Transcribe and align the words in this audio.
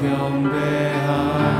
경배합 0.00 1.59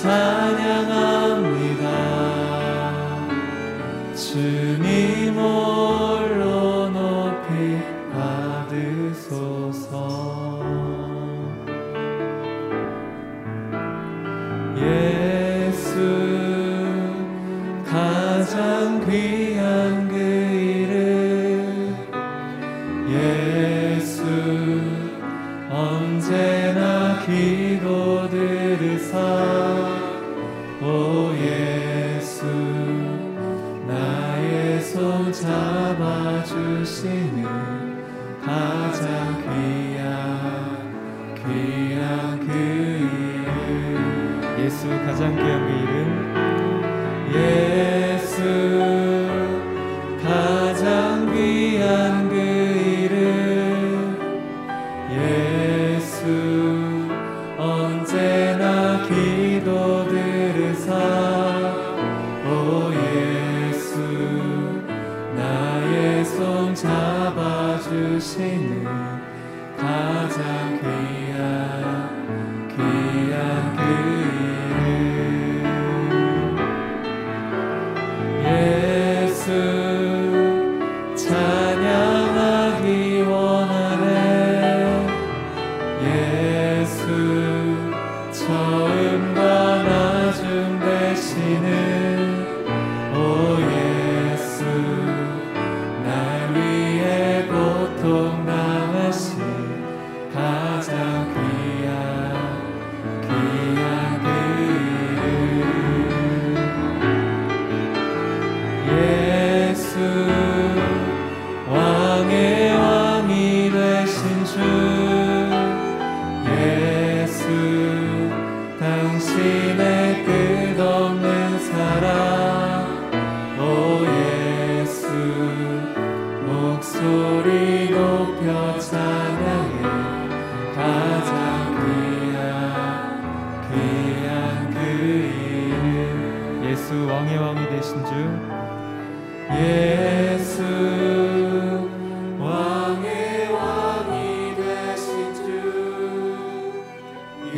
찬양합 0.00 0.99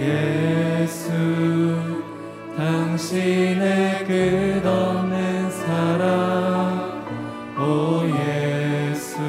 예수 0.03 1.11
당신의 2.57 4.05
끝없는 4.05 5.51
사랑. 5.51 7.03
오 7.57 8.03
예수 8.09 9.21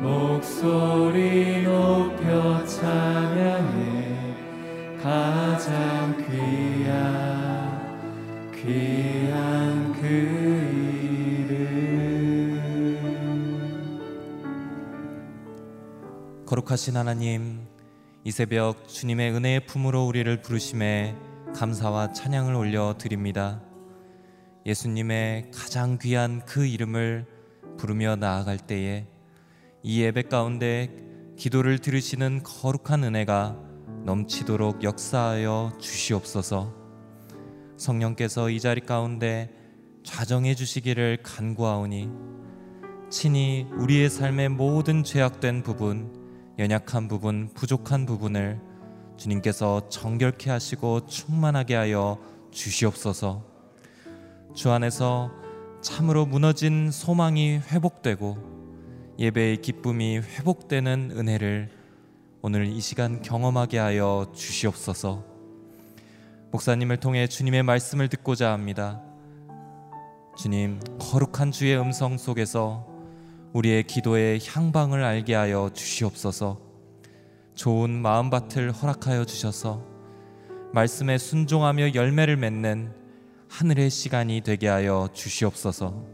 목소리 0.00 1.62
높여 1.62 2.64
찬양해. 2.66 4.34
가장 5.02 6.16
귀한 6.26 7.78
귀한 8.52 9.92
그 9.92 10.06
이름. 11.46 11.58
거룩하신 16.44 16.96
하나님, 16.96 17.57
이 18.24 18.32
새벽 18.32 18.88
주님의 18.88 19.32
은혜의 19.32 19.66
품으로 19.66 20.04
우리를 20.06 20.42
부르심에 20.42 21.14
감사와 21.54 22.12
찬양을 22.12 22.54
올려 22.54 22.96
드립니다. 22.98 23.62
예수님의 24.66 25.52
가장 25.54 25.98
귀한 25.98 26.42
그 26.44 26.66
이름을 26.66 27.26
부르며 27.78 28.16
나아갈 28.16 28.58
때에 28.58 29.06
이 29.84 30.02
예배 30.02 30.22
가운데 30.22 30.90
기도를 31.36 31.78
들으시는 31.78 32.42
거룩한 32.42 33.04
은혜가 33.04 33.56
넘치도록 34.04 34.82
역사하여 34.82 35.74
주시옵소서. 35.78 36.74
성령께서 37.76 38.50
이 38.50 38.58
자리 38.58 38.80
가운데 38.80 39.54
좌정해 40.02 40.56
주시기를 40.56 41.18
간구하오니 41.22 42.10
친히 43.10 43.66
우리의 43.78 44.10
삶의 44.10 44.48
모든 44.50 45.04
죄악된 45.04 45.62
부분, 45.62 46.17
연약한 46.58 47.06
부분, 47.06 47.48
부족한 47.54 48.04
부분을 48.04 48.60
주님께서 49.16 49.88
정결케 49.90 50.50
하시고 50.50 51.06
충만하게 51.06 51.76
하여 51.76 52.18
주시옵소서. 52.50 53.44
주 54.54 54.70
안에서 54.72 55.30
참으로 55.80 56.26
무너진 56.26 56.90
소망이 56.90 57.58
회복되고 57.58 59.16
예배의 59.20 59.58
기쁨이 59.58 60.18
회복되는 60.18 61.12
은혜를 61.16 61.70
오늘 62.42 62.66
이 62.66 62.80
시간 62.80 63.22
경험하게 63.22 63.78
하여 63.78 64.32
주시옵소서. 64.34 65.24
목사님을 66.50 66.96
통해 66.96 67.28
주님의 67.28 67.62
말씀을 67.62 68.08
듣고자 68.08 68.50
합니다. 68.52 69.00
주님, 70.36 70.80
거룩한 70.98 71.52
주의 71.52 71.78
음성 71.78 72.18
속에서 72.18 72.97
우리의 73.52 73.84
기도의 73.84 74.40
향방을 74.46 75.02
알게 75.02 75.34
하여 75.34 75.70
주시옵소서. 75.72 76.60
좋은 77.54 77.90
마음밭을 77.90 78.72
허락하여 78.72 79.24
주셔서 79.24 79.84
말씀에 80.72 81.18
순종하며 81.18 81.94
열매를 81.94 82.36
맺는 82.36 82.92
하늘의 83.48 83.90
시간이 83.90 84.42
되게 84.42 84.68
하여 84.68 85.08
주시옵소서. 85.12 86.04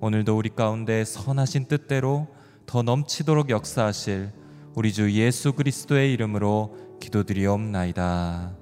오늘도 0.00 0.36
우리 0.36 0.50
가운데 0.50 1.04
선하신 1.04 1.66
뜻대로 1.66 2.28
더 2.66 2.82
넘치도록 2.82 3.50
역사하실 3.50 4.32
우리 4.74 4.92
주 4.92 5.10
예수 5.12 5.52
그리스도의 5.52 6.12
이름으로 6.12 6.98
기도드리옵나이다. 7.00 8.56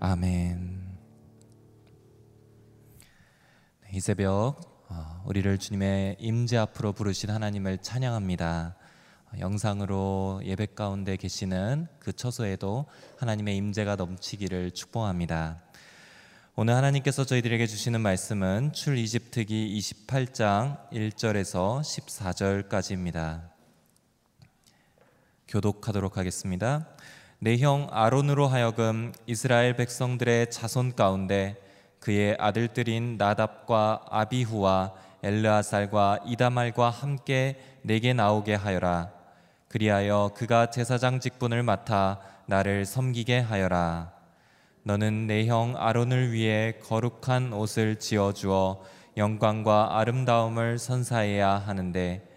아멘. 0.00 0.82
네, 3.82 3.90
이 3.92 4.00
새벽 4.00 4.28
어, 4.30 4.71
우리를 5.24 5.56
주님의 5.58 6.16
임재 6.18 6.56
앞으로 6.56 6.92
부르신 6.92 7.30
하나님을 7.30 7.78
찬양합니다. 7.78 8.74
어, 9.26 9.38
영상으로 9.38 10.40
예배 10.44 10.68
가운데 10.74 11.16
계시는 11.16 11.86
그 12.00 12.12
처소에도 12.12 12.86
하나님의 13.18 13.56
임재가 13.56 13.96
넘치기를 13.96 14.72
축복합니다. 14.72 15.62
오늘 16.56 16.74
하나님께서 16.74 17.24
저희들에게 17.24 17.66
주시는 17.66 18.00
말씀은 18.00 18.72
출 18.72 18.98
이집트기 18.98 19.78
28장 19.78 20.90
1절에서 20.90 21.80
14절까지입니다. 21.80 23.42
교독하도록 25.46 26.16
하겠습니다. 26.16 26.88
내 27.38 27.58
형 27.58 27.88
아론으로 27.90 28.48
하여금 28.48 29.12
이스라엘 29.26 29.76
백성들의 29.76 30.50
자손 30.50 30.94
가운데 30.94 31.56
그의 32.00 32.36
아들들인 32.38 33.16
나답과 33.16 34.06
아비후와 34.10 34.92
엘르아살과 35.22 36.20
이다말과 36.26 36.90
함께 36.90 37.58
내게 37.82 38.12
나오게 38.12 38.54
하여라. 38.54 39.10
그리하여 39.68 40.32
그가 40.34 40.70
제사장 40.70 41.20
직분을 41.20 41.62
맡아 41.62 42.20
나를 42.46 42.84
섬기게 42.84 43.38
하여라. 43.38 44.12
너는 44.84 45.28
내 45.28 45.46
형 45.46 45.74
아론을 45.76 46.32
위해 46.32 46.74
거룩한 46.82 47.52
옷을 47.52 47.96
지어 48.00 48.32
주어 48.32 48.82
영광과 49.16 49.98
아름다움을 49.98 50.78
선사해야 50.78 51.50
하는데 51.50 52.28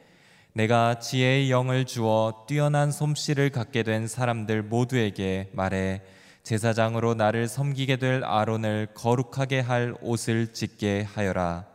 내가 0.53 0.99
지혜의 0.99 1.51
영을 1.51 1.85
주어 1.85 2.45
뛰어난 2.47 2.91
솜씨를 2.91 3.49
갖게 3.49 3.83
된 3.83 4.07
사람들 4.07 4.63
모두에게 4.63 5.49
말해 5.53 6.01
제사장으로 6.43 7.15
나를 7.15 7.47
섬기게 7.47 7.97
될 7.97 8.23
아론을 8.23 8.89
거룩하게 8.93 9.59
할 9.59 9.95
옷을 10.01 10.53
짓게 10.53 11.07
하여라. 11.13 11.74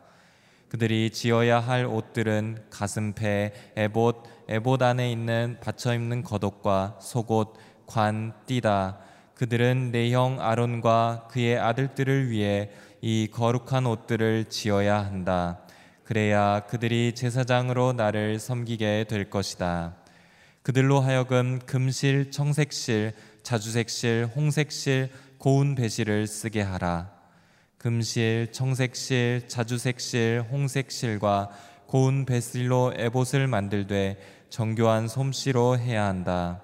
그들이 0.71 1.11
지어야 1.11 1.59
할 1.59 1.85
옷들은 1.85 2.67
가슴패, 2.71 3.73
에봇, 3.77 4.23
에봇 4.49 4.81
안에 4.81 5.11
있는 5.11 5.57
받쳐 5.61 5.93
입는 5.95 6.23
겉옷과 6.23 7.01
속옷, 7.03 7.55
관, 7.87 8.33
띠다. 8.47 8.99
그들은 9.35 9.91
내 9.91 10.13
형 10.13 10.41
아론과 10.41 11.27
그의 11.29 11.59
아들들을 11.59 12.31
위해 12.31 12.71
이 13.01 13.27
거룩한 13.33 13.85
옷들을 13.85 14.45
지어야 14.45 15.05
한다. 15.05 15.59
그래야 16.05 16.61
그들이 16.69 17.17
제사장으로 17.17 17.93
나를 17.95 18.39
섬기게 18.39 19.07
될 19.09 19.29
것이다. 19.29 19.97
그들로 20.63 21.01
하여금 21.01 21.59
금실, 21.67 22.31
청색실, 22.31 23.15
자주색실, 23.43 24.31
홍색실, 24.37 25.11
고운 25.39 25.75
배실을 25.75 26.29
쓰게 26.29 26.63
하라. 26.63 27.20
금실, 27.81 28.49
청색실, 28.53 29.49
자주색실, 29.49 30.45
홍색실과 30.51 31.49
고운 31.87 32.27
배실로 32.27 32.93
에봇을 32.95 33.47
만들되 33.47 34.19
정교한 34.51 35.09
솜씨로 35.09 35.79
해야 35.79 36.05
한다. 36.05 36.61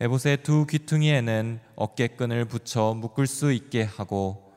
에봇의 0.00 0.38
두 0.42 0.66
귀퉁이에는 0.66 1.60
어깨끈을 1.76 2.46
붙여 2.46 2.94
묶을 2.94 3.28
수 3.28 3.52
있게 3.52 3.84
하고 3.84 4.52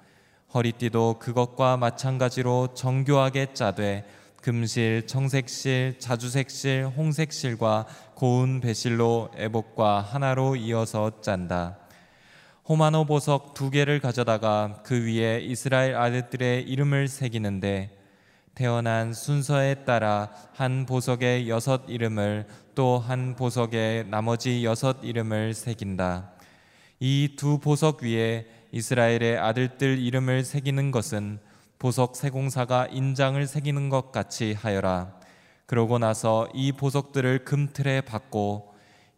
허리띠도 0.56 1.20
그것과 1.20 1.78
마찬가지로 1.78 2.74
정교하게 2.74 3.54
짜되 3.54 4.04
금실, 4.42 5.06
청색실, 5.06 6.00
자주색실, 6.00 6.92
홍색실과 6.98 7.86
고운 8.16 8.62
배실로 8.62 9.30
에봇과 9.36 10.02
하나로 10.02 10.56
이어서 10.56 11.22
짠다. 11.22 11.83
호마노 12.68 13.06
보석 13.06 13.54
두 13.54 13.70
개를 13.70 14.00
가져다가 14.00 14.80
그 14.84 15.06
위에 15.06 15.42
이스라엘 15.42 15.96
아들들의 15.96 16.64
이름을 16.64 17.10
새기는데 17.10 17.98
태어난 18.56 19.14
순서에 19.14 19.84
따라 19.84 20.30
한 20.54 20.86
보석의 20.86 21.50
여섯 21.50 21.82
이름을 21.90 22.48
또 22.76 23.00
한 23.00 23.36
보석의 23.36 24.08
나머지 24.08 24.64
여섯 24.64 24.98
이름을 25.04 25.54
새긴다. 25.54 26.32
이 27.00 27.36
두 27.38 27.60
보석 27.60 28.04
위에 28.04 28.48
이스라엘의 28.72 29.38
아들들 29.38 30.00
이름을 30.00 30.46
새기는 30.46 30.92
것은 30.92 31.40
보석 31.80 32.16
세공사가 32.16 32.88
인장을 32.88 33.46
새기는 33.46 33.90
것 33.90 34.12
같이 34.14 34.54
하여라. 34.54 35.14
그러고 35.66 36.00
나서 36.00 36.48
이 36.54 36.72
보석들을 36.72 37.44
금틀에 37.44 38.02
받고 38.02 38.73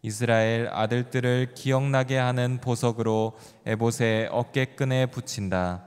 이스라엘 0.06 0.68
아들들을 0.68 1.54
기억나게 1.56 2.16
하는 2.16 2.60
보석으로 2.60 3.36
에봇의 3.66 4.28
어깨끈에 4.30 5.06
붙인다. 5.06 5.82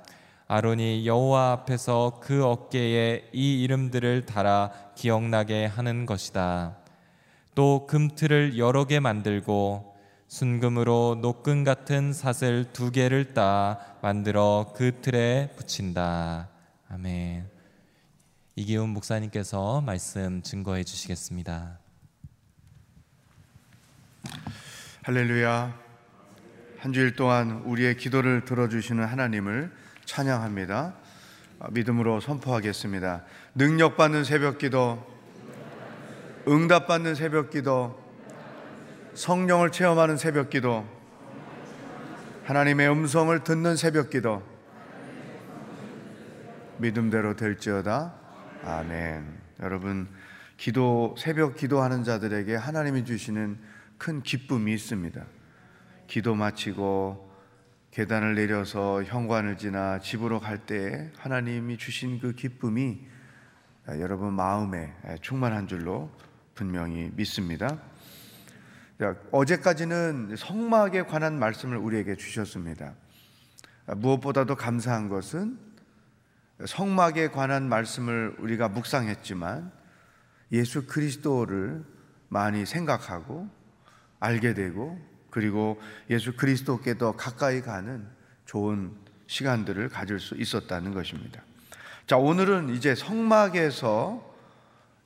아론이 0.45 1.07
여호와 1.07 1.53
앞에서 1.53 2.19
그 2.21 2.45
어깨에 2.45 3.29
이 3.31 3.63
이름들을 3.63 4.25
달아 4.25 4.73
기억나게 4.95 5.67
하는 5.67 6.05
것이다. 6.05 6.75
또 7.55 7.88
금틀을 7.88 8.57
여러 8.57 8.83
개 8.83 8.99
만들고 8.99 9.95
순금으로 10.27 11.19
녹근 11.21 11.63
같은 11.63 12.11
사슬 12.11 12.73
두 12.73 12.91
개를 12.91 13.33
따 13.33 13.79
만들어 14.01 14.73
그 14.75 14.99
틀에 14.99 15.51
붙인다. 15.55 16.49
아멘. 16.89 17.49
이기훈 18.57 18.89
목사님께서 18.89 19.79
말씀 19.79 20.41
증거해 20.41 20.83
주시겠습니다. 20.83 21.78
할렐루야. 25.03 25.73
한 26.79 26.93
주일 26.93 27.15
동안 27.15 27.63
우리의 27.65 27.97
기도를 27.97 28.45
들어주시는 28.45 29.03
하나님을 29.05 29.71
찬양합니다. 30.05 30.93
믿음으로 31.71 32.19
선포하겠습니다. 32.19 33.23
능력받는 33.55 34.23
새벽 34.23 34.57
기도, 34.57 35.05
응답받는 36.47 37.15
새벽 37.15 37.49
기도, 37.49 38.01
성령을 39.13 39.71
체험하는 39.71 40.17
새벽 40.17 40.49
기도, 40.49 40.88
하나님의 42.45 42.89
음성을 42.89 43.38
듣는 43.43 43.75
새벽 43.75 44.09
기도, 44.09 44.41
믿음대로 46.77 47.35
될지어다. 47.35 48.13
아멘. 48.63 49.25
여러분, 49.61 50.07
기도 50.55 51.15
새벽 51.17 51.55
기도하는 51.55 52.03
자들에게 52.03 52.55
하나님이 52.55 53.03
주시는 53.05 53.59
큰 53.99 54.23
기쁨이 54.23 54.73
있습니다. 54.73 55.23
기도 56.07 56.33
마치고 56.33 57.29
계단을 57.91 58.33
내려서 58.33 59.03
현관을 59.03 59.57
지나 59.57 59.99
집으로 59.99 60.39
갈 60.39 60.65
때 60.65 61.11
하나님이 61.17 61.77
주신 61.77 62.19
그 62.19 62.33
기쁨이 62.33 63.05
여러분 63.99 64.33
마음에 64.33 64.95
충만한 65.21 65.67
줄로 65.67 66.09
분명히 66.55 67.11
믿습니다. 67.15 67.77
어제까지는 69.31 70.35
성막에 70.37 71.03
관한 71.03 71.37
말씀을 71.37 71.77
우리에게 71.77 72.15
주셨습니다. 72.15 72.93
무엇보다도 73.85 74.55
감사한 74.55 75.09
것은 75.09 75.59
성막에 76.65 77.29
관한 77.29 77.67
말씀을 77.67 78.35
우리가 78.39 78.69
묵상했지만 78.69 79.71
예수 80.51 80.85
그리스도를 80.85 81.83
많이 82.27 82.65
생각하고 82.65 83.49
알게 84.19 84.53
되고 84.53 84.99
그리고 85.29 85.81
예수 86.09 86.35
그리스도께 86.35 86.97
더 86.97 87.13
가까이 87.13 87.61
가는 87.61 88.05
좋은 88.45 88.91
시간들을 89.27 89.89
가질 89.89 90.19
수 90.19 90.35
있었다는 90.35 90.93
것입니다. 90.93 91.41
자, 92.07 92.17
오늘은 92.17 92.69
이제 92.69 92.95
성막에서 92.95 94.27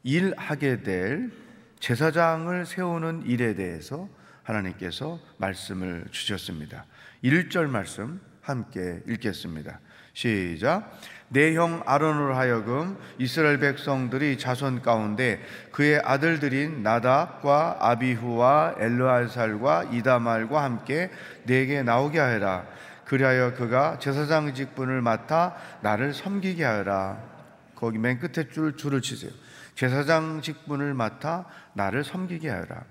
일하게 0.04 0.84
될 0.84 1.32
제사장을 1.80 2.66
세우는 2.66 3.26
일에 3.26 3.56
대해서 3.56 4.08
하나님께서 4.44 5.20
말씀을 5.38 6.06
주셨습니다. 6.12 6.86
1절 7.24 7.68
말씀 7.68 8.22
함께 8.42 9.02
읽겠습니다. 9.08 9.80
시작. 10.14 10.98
내 11.34 11.56
형 11.56 11.82
아론으로 11.88 12.36
하여금 12.36 12.96
이스라엘 13.18 13.60
백성들이 13.60 14.38
자손 14.38 14.84
가운데 14.84 15.44
그의 15.72 16.00
아들들인 16.04 16.84
나답과 16.84 17.78
아비후와 17.80 18.76
엘르알살과 18.78 19.86
이다말과 19.86 20.64
함께 20.64 21.10
내게 21.46 21.82
나오게 21.82 22.20
하여라. 22.20 22.68
그리하여 23.06 23.56
그가 23.56 23.98
제사장 23.98 24.54
직분을 24.54 25.02
맡아 25.02 25.56
나를 25.82 26.14
섬기게 26.14 26.64
하여라. 26.64 27.18
거기 27.76 27.98
맨 27.98 28.20
끝에 28.20 28.48
줄 28.50 28.78
줄을 28.78 29.02
치세요. 29.02 29.32
제사장 29.74 30.42
직분을 30.42 30.94
맡아 30.94 31.46
나를 31.74 32.04
섬기게 32.04 32.48
하여라. 32.48 32.84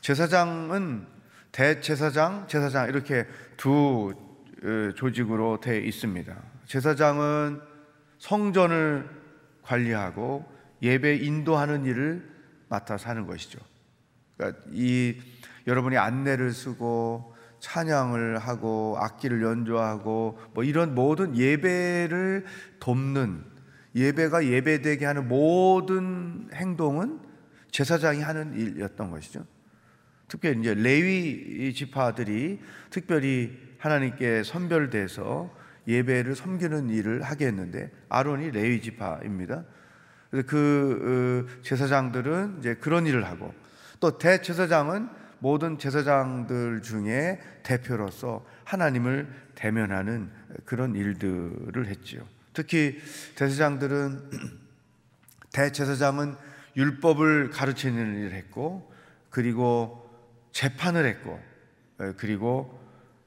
제사장은 0.00 1.06
대제사장, 1.52 2.46
제사장 2.48 2.88
이렇게 2.88 3.26
두 3.58 4.14
조직으로 4.96 5.60
되어 5.60 5.78
있습니다. 5.78 6.53
제사장은 6.66 7.60
성전을 8.18 9.08
관리하고 9.62 10.44
예배 10.82 11.16
인도하는 11.16 11.84
일을 11.84 12.28
맡아서 12.68 13.08
하는 13.10 13.26
것이죠. 13.26 13.58
그러니까 14.36 14.62
이 14.70 15.20
여러분이 15.66 15.96
안내를 15.96 16.52
쓰고 16.52 17.34
찬양을 17.60 18.38
하고 18.38 18.96
악기를 18.98 19.42
연주하고 19.42 20.38
뭐 20.52 20.64
이런 20.64 20.94
모든 20.94 21.36
예배를 21.36 22.44
돕는 22.80 23.44
예배가 23.94 24.46
예배되게 24.46 25.06
하는 25.06 25.28
모든 25.28 26.48
행동은 26.52 27.20
제사장이 27.70 28.20
하는 28.20 28.54
일이었던 28.54 29.10
것이죠. 29.10 29.46
특별히 30.28 30.60
이제 30.60 30.74
레위 30.74 31.72
지파들이 31.72 32.60
특별히 32.90 33.58
하나님께 33.78 34.42
선별돼서 34.42 35.50
예배를 35.86 36.34
섬기는 36.34 36.90
일을 36.90 37.22
하게 37.22 37.46
했는데 37.46 37.90
아론이 38.08 38.50
레위 38.50 38.80
지파입니다. 38.80 39.64
그 40.46 41.46
어, 41.48 41.62
제사장들은 41.62 42.56
이제 42.58 42.74
그런 42.74 43.06
일을 43.06 43.24
하고 43.24 43.54
또 44.00 44.18
대제사장은 44.18 45.08
모든 45.38 45.78
제사장들 45.78 46.82
중에 46.82 47.40
대표로서 47.62 48.44
하나님을 48.64 49.28
대면하는 49.54 50.30
그런 50.64 50.94
일들을 50.94 51.86
했지요. 51.86 52.26
특히 52.52 53.00
대제사장들은 53.36 54.30
대제사장은 55.52 56.34
율법을 56.76 57.50
가르치는 57.50 58.16
일을 58.16 58.32
했고 58.32 58.92
그리고 59.30 60.10
재판을 60.52 61.04
했고 61.06 61.40
그리고 62.16 62.83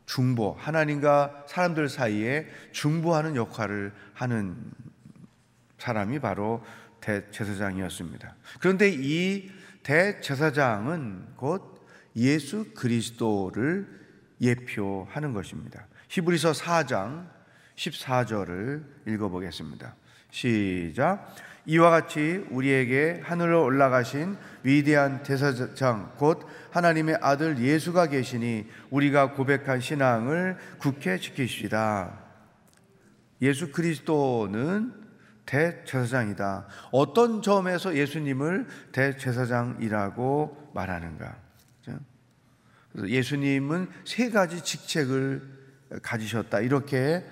중보, 0.08 0.54
하나님과 0.54 1.46
사람들 1.48 1.90
사이에 1.90 2.48
중보하는 2.72 3.36
역할을 3.36 3.94
하는 4.14 4.58
사람이 5.78 6.20
바로 6.20 6.64
대제사장이었습니다. 7.02 8.36
그런데 8.60 8.90
이 8.90 9.52
대제사장은 9.84 11.36
곧 11.36 11.86
예수 12.16 12.74
그리스도를 12.74 13.88
예표하는 14.42 15.34
것입니다. 15.34 15.86
히브리서 16.08 16.54
4장 16.54 17.30
14절을 17.76 18.84
읽어보겠습니다. 19.08 19.96
시작. 20.32 21.36
이와 21.68 21.90
같이 21.90 22.46
우리에게 22.50 23.20
하늘로 23.24 23.66
올라가신 23.66 24.38
위대한 24.64 25.22
대사장 25.22 26.14
곧 26.16 26.48
하나님의 26.72 27.20
아들 27.22 27.60
예수가 27.60 28.08
계시니 28.08 28.66
우리가 28.90 29.34
고백한 29.34 29.82
신앙을 29.82 30.58
굳게 30.80 31.18
지키시다. 31.20 32.20
예수 33.42 33.74
그리스도는 33.74 34.94
대제사장이다. 35.46 36.68
어떤 36.92 37.42
점에서 37.42 37.96
예수님을 37.96 38.68
대제사장이라고 38.94 40.72
말하는가? 40.74 41.36
예수님은 43.06 43.90
세 44.06 44.30
가지 44.30 44.64
직책을 44.64 45.42
가지셨다. 46.02 46.62
이렇게 46.62 47.26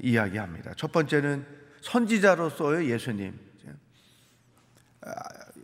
이야기합니다. 0.00 0.72
첫 0.76 0.90
번째는 0.90 1.55
선지자로서의 1.86 2.90
예수님. 2.90 3.38
아, 5.02 5.12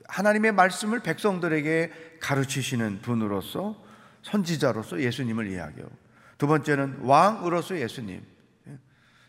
하나님의 0.08 0.52
말씀을 0.52 1.00
백성들에게 1.00 2.18
가르치시는 2.20 3.00
분으로서 3.02 3.82
선지자로서 4.22 5.00
예수님을 5.00 5.50
이야기하고 5.50 5.92
두 6.38 6.46
번째는 6.46 7.00
왕으로서 7.00 7.78
예수님. 7.78 8.24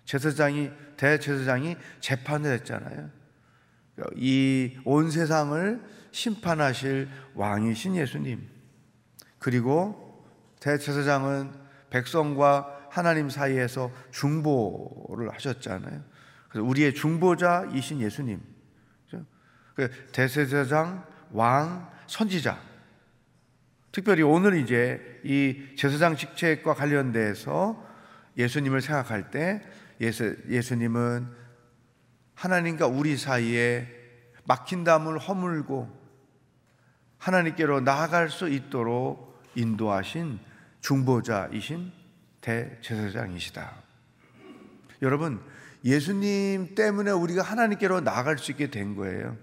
제사장이 0.06 0.70
대제사장이 0.98 1.78
재판을 2.00 2.52
했잖아요. 2.60 3.10
이 4.18 4.78
온 4.86 5.10
세상을 5.10 5.82
심판하실 6.12 7.08
왕이신 7.34 7.96
예수님. 7.96 8.48
그리고 9.40 10.26
대제사장은 10.60 11.54
백성과 11.90 12.88
하나님 12.92 13.30
사이에서 13.30 13.92
중보를 14.12 15.34
하셨잖아요. 15.34 16.13
우리의 16.56 16.94
중보자이신 16.94 18.02
예수님, 18.02 18.42
그 19.76 19.90
대제사장, 20.12 21.06
왕, 21.32 21.90
선지자. 22.08 22.60
특별히 23.92 24.24
오늘 24.24 24.56
이제 24.58 25.22
이 25.24 25.76
제사장 25.78 26.16
직책과 26.16 26.74
관련돼서 26.74 27.84
예수님을 28.38 28.82
생각할 28.82 29.30
때 29.30 29.62
예수, 30.02 30.36
예수님은 30.50 31.28
하나님과 32.36 32.88
우리 32.88 33.18
사이에 33.18 33.88
막힌 34.46 34.84
담을 34.84 35.20
허물고 35.20 36.04
하나님께로 37.20 37.82
나아갈 37.82 38.30
수 38.30 38.50
있도록 38.50 39.42
인도하신 39.56 40.40
중보자이신 40.82 41.92
대제사장이시다. 42.42 43.72
여러분, 45.02 45.40
예수님 45.84 46.76
때문에 46.76 47.12
우리가 47.12 47.42
하나님께로 47.42 48.02
나아갈 48.02 48.38
수 48.38 48.52
있게 48.52 48.72
된 48.72 48.96
거예요. 48.96 49.38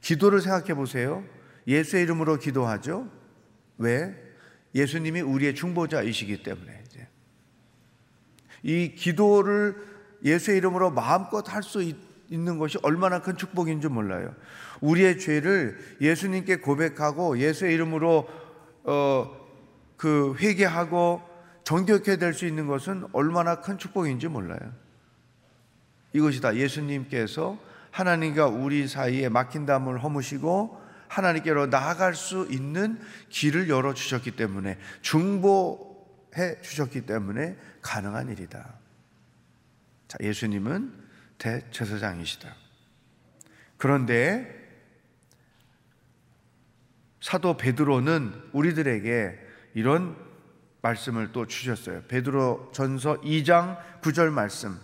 기도를 0.00 0.40
생각해 0.40 0.74
보세요. 0.74 1.24
예수의 1.66 2.02
이름으로 2.02 2.36
기도하죠. 2.38 3.08
왜? 3.78 4.14
예수님이 4.74 5.20
우리의 5.20 5.54
중보자이시기 5.54 6.42
때문에 6.42 6.82
이제 6.86 7.08
이 8.62 8.94
기도를 8.94 9.76
예수의 10.24 10.58
이름으로 10.58 10.90
마음껏 10.90 11.48
할 11.52 11.62
수 11.62 11.82
있는 12.28 12.58
것이 12.58 12.78
얼마나 12.82 13.22
큰 13.22 13.36
축복인 13.36 13.80
줄 13.80 13.90
몰라요. 13.90 14.34
우리의 14.80 15.18
죄를 15.18 15.78
예수님께 16.00 16.56
고백하고 16.56 17.38
예수의 17.38 17.74
이름으로 17.74 18.28
어, 18.84 19.30
그 19.96 20.34
회개하고 20.38 21.22
정결케 21.64 22.16
될 22.16 22.32
수 22.32 22.46
있는 22.46 22.66
것은 22.66 23.06
얼마나 23.12 23.60
큰 23.60 23.78
축복인지 23.78 24.28
몰라요. 24.28 24.58
이것이다. 26.12 26.56
예수님께서 26.56 27.58
하나님과 27.90 28.46
우리 28.46 28.86
사이에 28.88 29.28
막힌 29.28 29.66
담을 29.66 30.02
허무시고 30.02 30.80
하나님께로 31.08 31.66
나아갈 31.66 32.14
수 32.14 32.46
있는 32.50 33.00
길을 33.30 33.68
열어 33.68 33.94
주셨기 33.94 34.32
때문에 34.32 34.78
중보해 35.02 36.60
주셨기 36.62 37.02
때문에 37.02 37.56
가능한 37.82 38.28
일이다. 38.30 38.74
자, 40.06 40.18
예수님은 40.20 40.92
대제사장이시다. 41.38 42.54
그런데 43.76 44.60
사도 47.20 47.56
베드로는 47.56 48.50
우리들에게 48.52 49.38
이런 49.74 50.16
말씀을 50.82 51.32
또 51.32 51.46
주셨어요. 51.46 52.02
베드로 52.04 52.70
전서 52.72 53.20
2장 53.20 53.78
9절 54.00 54.30
말씀 54.30 54.78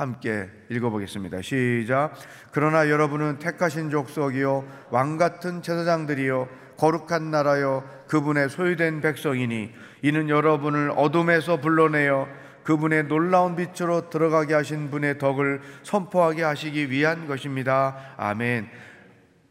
함께 0.00 0.48
읽어보겠습니다. 0.70 1.42
시작. 1.42 2.14
그러나 2.52 2.88
여러분은 2.88 3.38
택하신 3.38 3.90
족속이요 3.90 4.64
왕 4.90 5.18
같은 5.18 5.60
제사장들이요 5.60 6.48
거룩한 6.78 7.30
나라요 7.30 7.84
그분의 8.08 8.48
소유된 8.48 9.02
백성이니 9.02 9.70
이는 10.02 10.28
여러분을 10.30 10.92
어둠에서 10.96 11.60
불러내어 11.60 12.26
그분의 12.64 13.08
놀라운 13.08 13.56
빛으로 13.56 14.08
들어가게 14.08 14.54
하신 14.54 14.90
분의 14.90 15.18
덕을 15.18 15.60
선포하게 15.82 16.44
하시기 16.44 16.90
위한 16.90 17.26
것입니다. 17.26 18.14
아멘. 18.16 18.68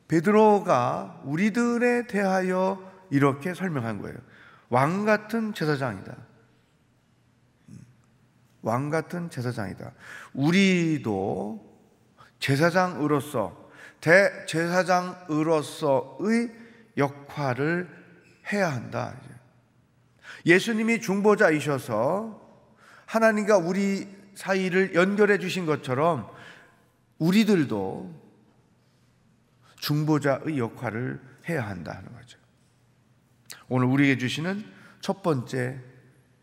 베드로가 0.08 1.22
우리들에 1.26 2.08
대하여 2.08 2.82
이렇게 3.12 3.54
설명한 3.54 4.02
거예요. 4.02 4.18
왕 4.70 5.06
같은 5.06 5.54
제사장이다. 5.54 6.29
왕 8.62 8.90
같은 8.90 9.30
제사장이다. 9.30 9.94
우리도 10.34 11.68
제사장으로서 12.40 13.70
대제사장으로서의 14.02 15.20
역할을 16.98 17.90
해야 18.52 18.72
한다. 18.72 19.16
예수님이 20.46 21.02
중보자이셔서 21.02 22.40
하나님과 23.06 23.58
우리 23.58 24.08
사이를 24.36 24.96
연결해 24.96 25.38
주신 25.40 25.66
것처럼 25.66 26.30
우리들도 27.18 28.14
중보자의 29.78 30.58
역할을 30.58 31.20
해야 31.50 31.68
한다 31.68 31.94
하는 31.96 32.14
거죠. 32.14 32.38
오늘 33.68 33.88
우리에게 33.88 34.18
주시는 34.18 34.64
첫 35.02 35.22
번째 35.22 35.80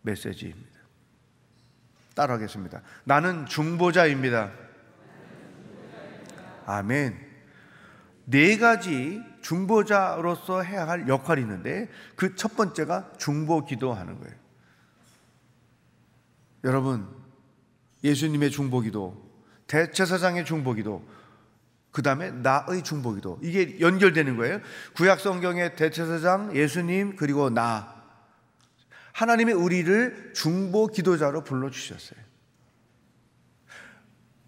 메시지입니다. 0.02 0.65
따라하겠습니다. 2.16 2.82
나는 3.04 3.46
중보자입니다. 3.46 4.50
아멘. 6.66 7.24
네 8.24 8.58
가지 8.58 9.22
중보자로서 9.42 10.62
해야 10.62 10.88
할 10.88 11.06
역할이 11.06 11.42
있는데 11.42 11.88
그 12.16 12.34
첫 12.34 12.56
번째가 12.56 13.12
중보 13.18 13.64
기도하는 13.64 14.18
거예요. 14.18 14.34
여러분, 16.64 17.06
예수님의 18.02 18.50
중보 18.50 18.80
기도, 18.80 19.24
대체사장의 19.68 20.44
중보 20.44 20.74
기도, 20.74 21.06
그 21.92 22.02
다음에 22.02 22.30
나의 22.30 22.82
중보 22.82 23.14
기도 23.14 23.38
이게 23.42 23.78
연결되는 23.78 24.36
거예요. 24.36 24.60
구약 24.96 25.20
성경의 25.20 25.76
대체사장 25.76 26.56
예수님 26.56 27.16
그리고 27.16 27.48
나 27.50 27.95
하나님의 29.16 29.54
우리를 29.54 30.32
중보 30.34 30.88
기도자로 30.88 31.42
불러 31.42 31.70
주셨어요. 31.70 32.20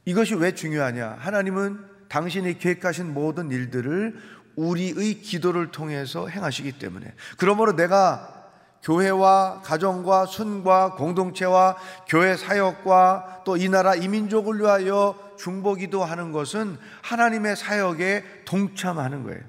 이것이 0.05 0.35
왜 0.35 0.55
중요하냐? 0.55 1.17
하나님은 1.19 1.87
당신이 2.11 2.59
계획하신 2.59 3.15
모든 3.15 3.51
일들을 3.51 4.21
우리의 4.57 5.23
기도를 5.23 5.71
통해서 5.71 6.29
행하시기 6.29 6.73
때문에 6.73 7.15
그러므로 7.39 7.77
내가 7.77 8.35
교회와 8.83 9.63
가정과 9.63 10.27
순과 10.27 10.97
공동체와 10.97 11.77
교회 12.07 12.37
사역과 12.37 13.43
또 13.47 13.57
이 13.57 13.71
나라 13.71 13.95
이민족을 13.95 14.61
위하여 14.61 15.19
중보기도 15.39 16.05
하는 16.05 16.31
것은 16.31 16.77
하나님의 17.03 17.57
사역에 17.57 18.43
동참하는 18.45 19.23
거예요. 19.23 19.41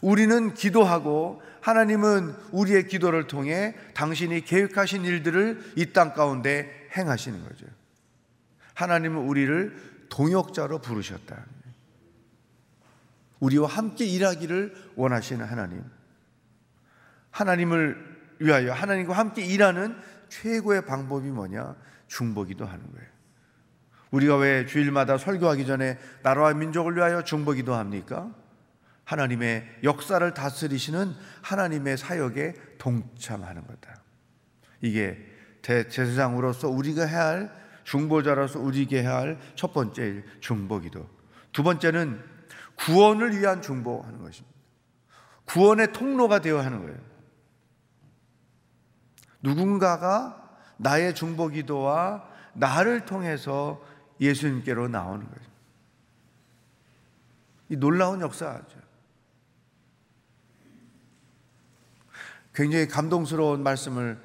우리는 0.00 0.52
기도하고 0.54 1.40
하나님은 1.66 2.32
우리의 2.52 2.86
기도를 2.86 3.26
통해 3.26 3.74
당신이 3.94 4.42
계획하신 4.42 5.04
일들을 5.04 5.72
이 5.74 5.92
땅 5.92 6.14
가운데 6.14 6.88
행하시는 6.96 7.42
거죠. 7.42 7.66
하나님은 8.74 9.22
우리를 9.22 10.06
동역자로 10.08 10.78
부르셨다. 10.80 11.44
우리와 13.40 13.68
함께 13.68 14.04
일하기를 14.04 14.92
원하시는 14.94 15.44
하나님. 15.44 15.82
하나님을 17.32 18.36
위하여 18.38 18.72
하나님과 18.72 19.14
함께 19.14 19.44
일하는 19.44 19.96
최고의 20.28 20.86
방법이 20.86 21.28
뭐냐? 21.30 21.74
중보기도 22.06 22.64
하는 22.64 22.92
거예요. 22.92 23.08
우리가 24.12 24.36
왜 24.36 24.66
주일마다 24.66 25.18
설교하기 25.18 25.66
전에 25.66 25.98
나라와 26.22 26.54
민족을 26.54 26.94
위하여 26.94 27.24
중보기도 27.24 27.74
합니까? 27.74 28.32
하나님의 29.06 29.78
역사를 29.84 30.34
다스리시는 30.34 31.14
하나님의 31.42 31.96
사역에 31.96 32.54
동참하는 32.78 33.66
거다. 33.66 34.02
이게 34.82 35.16
대제사장으로서 35.62 36.68
우리가 36.68 37.06
해야 37.06 37.26
할 37.26 37.66
중보자로서 37.84 38.58
우리에게 38.58 39.02
해야 39.02 39.16
할 39.16 39.38
첫 39.54 39.72
번째 39.72 40.24
중보기도. 40.40 41.08
두 41.52 41.62
번째는 41.62 42.20
구원을 42.76 43.38
위한 43.38 43.62
중보하는 43.62 44.20
것입니다. 44.22 44.54
구원의 45.46 45.92
통로가 45.92 46.40
되어 46.40 46.60
하는 46.60 46.82
거예요. 46.82 46.98
누군가가 49.40 50.58
나의 50.76 51.14
중보 51.14 51.48
기도와 51.48 52.28
나를 52.54 53.04
통해서 53.04 53.80
예수님께로 54.20 54.88
나오는 54.88 55.24
거죠. 55.28 55.50
이 57.68 57.76
놀라운 57.76 58.20
역사죠. 58.20 58.75
굉장히 62.56 62.88
감동스러운 62.88 63.62
말씀을 63.62 64.18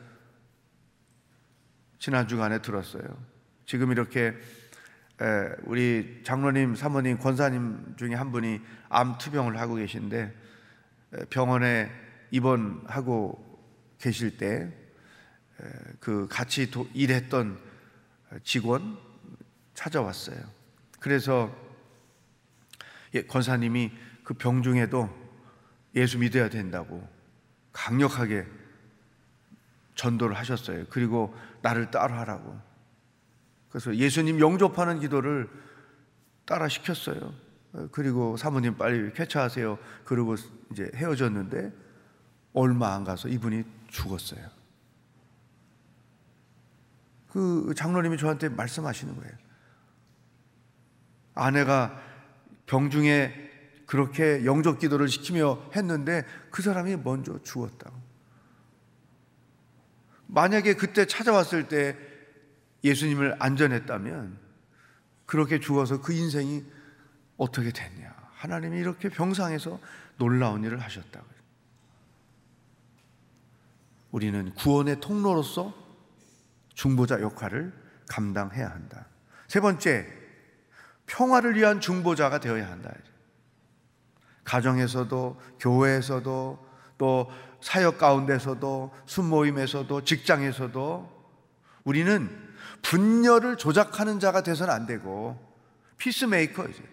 지난 2.00 2.28
주간에 2.28 2.62
들었어요. 2.63 3.04
지금 3.65 3.91
이렇게 3.91 4.34
우리 5.65 6.22
장로님, 6.24 6.74
사모님, 6.76 7.20
권사님 7.20 7.96
중에 7.98 8.15
한 8.15 8.32
분이 8.32 8.60
암 8.89 9.20
투병을 9.20 9.60
하고 9.60 9.76
계신데 9.76 10.34
병원에 11.30 11.91
입원하고 12.32 13.62
계실 14.00 14.38
때 14.38 14.82
그 16.00 16.28
같이 16.28 16.72
일했던 16.94 17.60
직원 18.44 18.98
찾아왔어요. 19.74 20.38
그래서 21.00 21.56
예, 23.13 23.24
권사님이 23.24 23.91
그 24.24 24.34
병 24.34 24.63
중에도 24.63 25.10
예수 25.96 26.17
믿어야 26.17 26.50
된다고 26.50 27.08
강력하게 27.71 28.45
전도를 29.95 30.36
하셨어요. 30.38 30.86
그리고 30.89 31.36
나를 31.62 31.91
따라하라고. 31.91 32.60
그래서 33.69 33.95
예수님 33.95 34.39
영접하는 34.39 34.99
기도를 34.99 35.49
따라 36.45 36.67
시켰어요. 36.67 37.34
그리고 37.91 38.36
사모님 38.36 38.77
빨리 38.77 39.13
쾌차하세요. 39.13 39.77
그리고 40.03 40.36
이제 40.71 40.91
헤어졌는데 40.95 41.71
얼마 42.53 42.93
안 42.93 43.03
가서 43.03 43.29
이분이 43.29 43.63
죽었어요. 43.88 44.45
그 47.29 47.73
장로님이 47.77 48.17
저한테 48.17 48.49
말씀하시는 48.49 49.15
거예요. 49.15 49.31
아내가 51.34 51.97
병중에 52.65 53.50
그렇게 53.91 54.45
영적 54.45 54.80
기도를 54.80 55.10
시키며 55.10 55.71
했는데 55.75 56.25
그 56.49 56.62
사람이 56.62 56.95
먼저 57.04 57.38
죽었다고. 57.43 57.93
만약에 60.27 60.75
그때 60.75 61.06
찾아왔을 61.06 61.67
때 61.67 61.97
예수님을 62.86 63.36
안전했다면 63.39 64.38
그렇게 65.25 65.60
죽어서 65.60 65.99
그 65.99 66.13
인생이 66.13 66.63
어떻게 67.36 67.73
됐냐. 67.73 68.15
하나님이 68.32 68.80
이렇게 68.80 69.10
병상에서 69.10 69.77
놀라운 70.17 70.63
일을 70.63 70.80
하셨다고. 70.80 71.27
우리는 74.12 74.54
구원의 74.54 75.01
통로로서 75.01 75.75
중보자 76.75 77.19
역할을 77.19 77.73
감당해야 78.08 78.69
한다. 78.69 79.06
세 79.49 79.60
번째, 79.60 80.08
평화를 81.08 81.58
위한 81.58 81.82
중보자가 81.82 82.39
되어야 82.39 82.71
한다. 82.71 82.93
가정에서도, 84.43 85.39
교회에서도, 85.60 86.65
또 86.97 87.32
사역 87.62 87.97
가운데서도, 87.97 88.91
순모임에서도, 89.06 90.04
직장에서도 90.04 91.21
우리는 91.84 92.51
분열을 92.82 93.58
조작하는 93.58 94.19
자가 94.19 94.41
돼서는 94.41 94.73
안 94.73 94.86
되고 94.86 95.39
피스메이커이죠. 95.97 96.84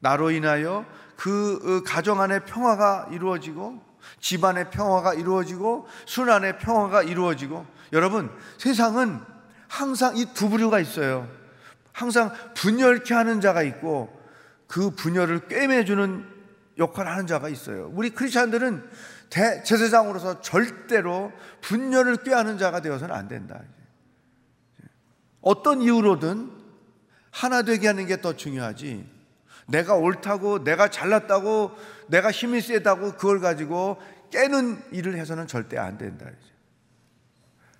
나로 0.00 0.30
인하여 0.30 0.84
그 1.16 1.82
가정 1.86 2.20
안에 2.20 2.40
평화가 2.40 3.08
이루어지고 3.12 3.80
집안의 4.20 4.70
평화가 4.70 5.14
이루어지고 5.14 5.86
순환의 6.06 6.58
평화가 6.58 7.02
이루어지고 7.02 7.66
여러분 7.92 8.30
세상은 8.58 9.20
항상 9.68 10.16
이 10.16 10.26
두 10.34 10.48
부류가 10.48 10.80
있어요. 10.80 11.28
항상 11.92 12.32
분열케 12.54 13.14
하는 13.14 13.40
자가 13.40 13.62
있고 13.62 14.18
그 14.66 14.90
분열을 14.90 15.48
꿰매주는 15.48 16.29
역할을 16.80 17.12
하는 17.12 17.26
자가 17.28 17.48
있어요. 17.48 17.90
우리 17.94 18.10
크리스천들은 18.10 18.90
제사장으로서 19.28 20.40
절대로 20.40 21.32
분열을 21.60 22.24
꾀하는 22.24 22.58
자가 22.58 22.80
되어서는 22.80 23.14
안 23.14 23.28
된다. 23.28 23.60
어떤 25.40 25.82
이유로든 25.82 26.50
하나 27.30 27.62
되게 27.62 27.86
하는 27.86 28.06
게 28.06 28.20
더 28.20 28.36
중요하지. 28.36 29.08
내가 29.68 29.94
옳다고, 29.94 30.64
내가 30.64 30.90
잘났다고, 30.90 31.70
내가 32.08 32.32
힘이 32.32 32.60
세다고 32.60 33.12
그걸 33.12 33.38
가지고 33.40 34.00
깨는 34.30 34.82
일을 34.92 35.16
해서는 35.16 35.46
절대 35.46 35.78
안 35.78 35.96
된다. 35.96 36.26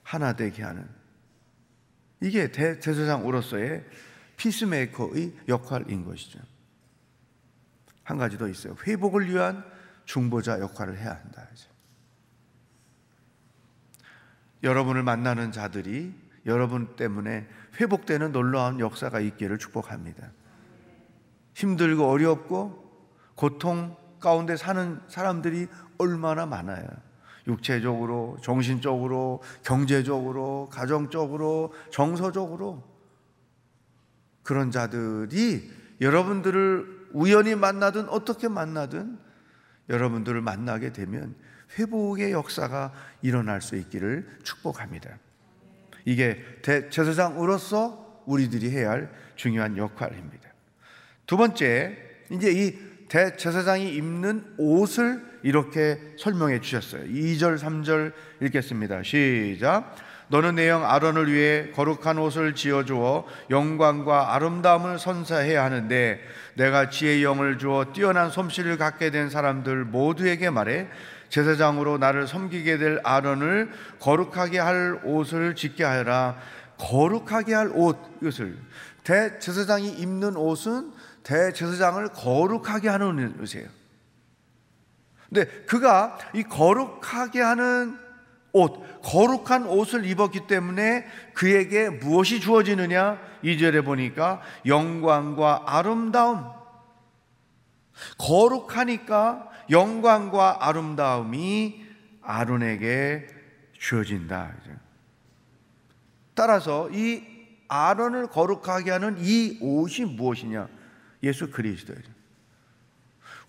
하나 0.04 0.34
되게 0.34 0.62
하는. 0.62 0.86
이게 2.20 2.52
대제사장으로서의 2.52 3.84
피스메이커의 4.36 5.32
역할인 5.48 6.04
것이죠. 6.04 6.38
한 8.10 8.18
가지 8.18 8.36
더 8.36 8.48
있어요. 8.48 8.74
회복을 8.86 9.28
위한 9.28 9.64
중보자 10.04 10.58
역할을 10.58 10.98
해야 10.98 11.12
한다. 11.12 11.46
여러분을 14.64 15.04
만나는 15.04 15.52
자들이 15.52 16.12
여러분 16.44 16.96
때문에 16.96 17.46
회복되는 17.80 18.32
놀라운 18.32 18.80
역사가 18.80 19.20
있기를 19.20 19.58
축복합니다. 19.58 20.32
힘들고 21.54 22.10
어렵고 22.10 22.90
고통 23.36 23.96
가운데 24.18 24.56
사는 24.56 25.00
사람들이 25.08 25.68
얼마나 25.98 26.46
많아요. 26.46 26.86
육체적으로, 27.46 28.36
정신적으로, 28.42 29.40
경제적으로, 29.62 30.68
가정적으로, 30.70 31.72
정서적으로 31.90 32.82
그런 34.42 34.70
자들이 34.70 35.70
여러분들을 36.00 36.99
우연히 37.12 37.54
만나든 37.54 38.08
어떻게 38.08 38.48
만나든 38.48 39.18
여러분들을 39.88 40.40
만나게 40.40 40.92
되면 40.92 41.34
회복의 41.78 42.32
역사가 42.32 42.92
일어날 43.22 43.60
수 43.60 43.76
있기를 43.76 44.26
축복합니다. 44.42 45.18
이게 46.04 46.42
제사장으로서 46.90 48.22
우리들이 48.26 48.70
해야 48.70 48.90
할 48.90 49.12
중요한 49.36 49.76
역할입니다. 49.76 50.48
두 51.26 51.36
번째, 51.36 51.96
이제 52.30 52.50
이 52.50 52.90
대제사장이 53.08 53.94
입는 53.94 54.54
옷을 54.56 55.22
이렇게 55.42 55.98
설명해 56.16 56.60
주셨어요. 56.60 57.04
2절, 57.04 57.58
3절 57.58 58.12
읽겠습니다. 58.42 59.02
시작. 59.02 59.96
너는 60.30 60.54
내 60.54 60.68
형 60.68 60.88
아론을 60.88 61.32
위해 61.32 61.70
거룩한 61.74 62.18
옷을 62.18 62.54
지어 62.54 62.84
주어 62.84 63.26
영광과 63.50 64.34
아름다움을 64.34 64.98
선사해야 64.98 65.64
하는데 65.64 66.20
내가 66.54 66.88
지혜의 66.88 67.24
영을 67.24 67.58
주어 67.58 67.92
뛰어난 67.92 68.30
솜씨를 68.30 68.78
갖게 68.78 69.10
된 69.10 69.28
사람들 69.28 69.84
모두에게 69.84 70.48
말해 70.50 70.88
제사장으로 71.30 71.98
나를 71.98 72.26
섬기게 72.26 72.78
될 72.78 73.00
아론을 73.02 73.70
거룩하게 74.00 74.58
할 74.58 75.00
옷을 75.04 75.54
짓게 75.54 75.84
하라. 75.84 76.36
거룩하게 76.78 77.54
할 77.54 77.70
옷, 77.74 77.98
이것을 78.20 78.56
대제사장이 79.04 79.90
입는 79.90 80.36
옷은 80.36 80.92
대제사장을 81.22 82.08
거룩하게 82.08 82.88
하는 82.88 83.34
옷이에요. 83.40 83.68
근데 85.28 85.44
그가 85.66 86.18
이 86.34 86.42
거룩하게 86.42 87.40
하는 87.40 87.98
옷, 88.52 89.02
거룩한 89.02 89.66
옷을 89.66 90.04
입었기 90.04 90.46
때문에 90.46 91.06
그에게 91.34 91.88
무엇이 91.88 92.40
주어지느냐? 92.40 93.18
2절에 93.44 93.84
보니까 93.84 94.42
영광과 94.66 95.64
아름다움. 95.66 96.50
거룩하니까 98.18 99.48
영광과 99.70 100.66
아름다움이 100.66 101.86
아론에게 102.22 103.26
주어진다. 103.78 104.54
따라서 106.34 106.90
이 106.90 107.22
아론을 107.68 108.28
거룩하게 108.28 108.90
하는 108.90 109.16
이 109.20 109.58
옷이 109.60 110.04
무엇이냐? 110.06 110.68
예수 111.22 111.50
그리스도예요. 111.50 112.19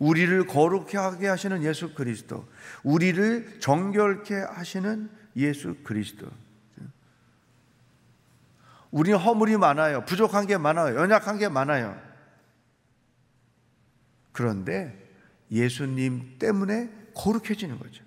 우리를 0.02 0.48
거룩하게 0.48 1.28
하시는 1.28 1.62
예수 1.62 1.94
그리스도, 1.94 2.50
우리를 2.84 3.60
정결케 3.60 4.34
하시는 4.34 5.12
예수 5.36 5.76
그리스도. 5.84 6.28
우리는 8.90 9.20
허물이 9.20 9.58
많아요. 9.58 10.04
부족한 10.06 10.48
게 10.48 10.58
많아요. 10.58 10.96
연약한 10.96 11.38
게 11.38 11.48
많아요. 11.50 11.96
그런데 14.32 14.98
예수님 15.52 16.40
때문에 16.40 16.90
거룩해지는 17.14 17.78
거죠. 17.78 18.04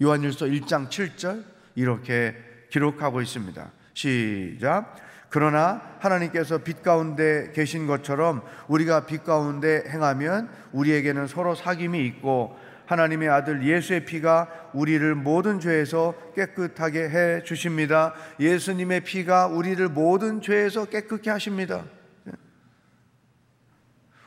요한일서 0.00 0.46
1장 0.46 0.88
7절 0.90 1.44
이렇게 1.74 2.36
기록하고 2.70 3.20
있습니다. 3.20 3.72
시작. 3.94 4.96
그러나 5.32 5.80
하나님께서 5.98 6.58
빛 6.58 6.82
가운데 6.82 7.52
계신 7.54 7.86
것처럼 7.86 8.42
우리가 8.68 9.06
빛 9.06 9.24
가운데 9.24 9.82
행하면 9.88 10.50
우리에게는 10.72 11.26
서로 11.26 11.54
사귐이 11.54 12.04
있고 12.04 12.54
하나님의 12.84 13.30
아들 13.30 13.66
예수의 13.66 14.04
피가 14.04 14.70
우리를 14.74 15.14
모든 15.14 15.58
죄에서 15.58 16.14
깨끗하게 16.36 17.08
해 17.08 17.42
주십니다. 17.44 18.12
예수님의 18.40 19.04
피가 19.04 19.46
우리를 19.46 19.88
모든 19.88 20.42
죄에서 20.42 20.84
깨끗게 20.84 21.30
하십니다. 21.30 21.82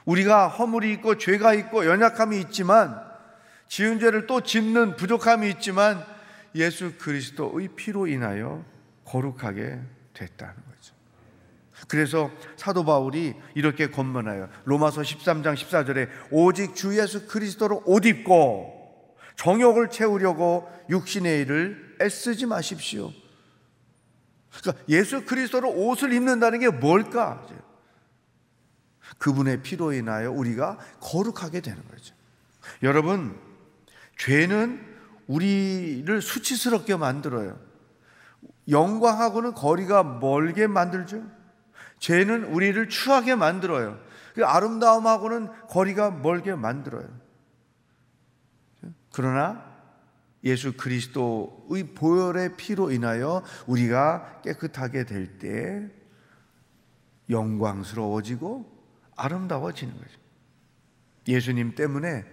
우리가 0.05 0.47
허물이 0.47 0.91
있고 0.93 1.19
죄가 1.19 1.53
있고 1.53 1.85
연약함이 1.85 2.39
있지만 2.41 2.99
지은 3.67 3.99
죄를 3.99 4.25
또 4.25 4.41
짓는 4.41 4.95
부족함이 4.95 5.49
있지만 5.51 6.03
예수 6.55 6.97
그리스도의 6.97 7.69
피로 7.75 8.07
인하여 8.07 8.65
거룩하게 9.03 9.81
됐다는 10.15 10.55
거죠. 10.55 10.74
그래서 11.87 12.31
사도 12.57 12.83
바울이 12.83 13.35
이렇게 13.53 13.89
권면하여 13.89 14.49
로마서 14.65 15.01
13장 15.01 15.55
14절에 15.55 16.09
오직 16.31 16.75
주 16.75 16.97
예수 16.97 17.27
그리스도로 17.27 17.83
옷 17.85 18.05
입고 18.05 19.15
정욕을 19.37 19.89
채우려고 19.89 20.69
육신의 20.89 21.41
일을 21.41 21.97
애쓰지 22.01 22.45
마십시오. 22.45 23.11
그러니까 24.61 24.83
예수 24.89 25.25
그리스도로 25.25 25.69
옷을 25.69 26.13
입는다는 26.13 26.59
게 26.59 26.69
뭘까? 26.69 27.45
그분의 29.17 29.61
피로 29.61 29.93
인하여 29.93 30.31
우리가 30.31 30.77
거룩하게 30.99 31.61
되는 31.61 31.81
거죠. 31.89 32.15
여러분, 32.83 33.37
죄는 34.17 34.95
우리를 35.27 36.21
수치스럽게 36.21 36.95
만들어요. 36.95 37.59
영광하고는 38.69 39.53
거리가 39.53 40.03
멀게 40.03 40.67
만들죠. 40.67 41.23
죄는 42.05 42.43
우리를 42.43 42.87
추하게 42.87 43.33
만들어요. 43.33 43.99
그 44.35 44.45
아름다움하고는 44.45 45.49
거리가 45.69 46.11
멀게 46.11 46.53
만들어요. 46.53 47.09
그러나 49.11 49.65
예수 50.43 50.77
그리스도의 50.77 51.95
보혈의 51.95 52.57
피로 52.57 52.91
인하여 52.91 53.43
우리가 53.65 54.41
깨끗하게 54.43 55.05
될 55.05 55.39
때 55.39 55.89
영광스러워지고 57.27 58.71
아름다워지는 59.15 59.97
거죠. 59.97 60.19
예수님 61.27 61.73
때문에 61.73 62.23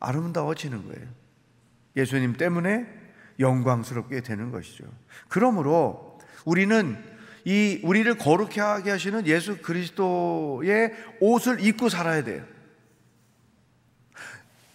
아름다워지는 0.00 0.88
거예요. 0.88 1.08
예수님 1.94 2.32
때문에 2.32 2.88
영광스럽게 3.38 4.22
되는 4.22 4.50
것이죠. 4.50 4.82
그러므로 5.28 6.18
우리는 6.44 7.11
이 7.44 7.80
우리를 7.82 8.16
거룩해 8.18 8.60
하게 8.60 8.90
하시는 8.90 9.26
예수 9.26 9.60
그리스도의 9.62 10.92
옷을 11.20 11.64
입고 11.64 11.88
살아야 11.88 12.22
돼요. 12.22 12.44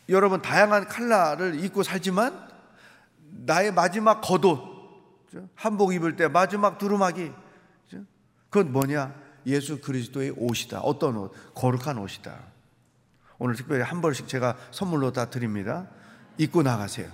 여러분 0.09 0.41
다양한 0.41 0.87
칼라를 0.87 1.63
입고 1.63 1.83
살지만 1.83 2.47
나의 3.45 3.71
마지막 3.73 4.21
겉옷 4.21 4.59
한복 5.55 5.93
입을 5.93 6.15
때 6.15 6.27
마지막 6.27 6.77
두루마기 6.77 7.31
그건 8.49 8.71
뭐냐? 8.71 9.13
예수 9.45 9.79
그리스도의 9.81 10.31
옷이다. 10.37 10.79
어떤 10.81 11.17
옷? 11.17 11.33
거룩한 11.53 11.97
옷이다. 11.97 12.37
오늘 13.39 13.55
특별히 13.55 13.81
한 13.81 14.01
벌씩 14.01 14.27
제가 14.27 14.57
선물로 14.71 15.11
다 15.11 15.29
드립니다. 15.29 15.87
입고 16.37 16.63
나가세요. 16.63 17.09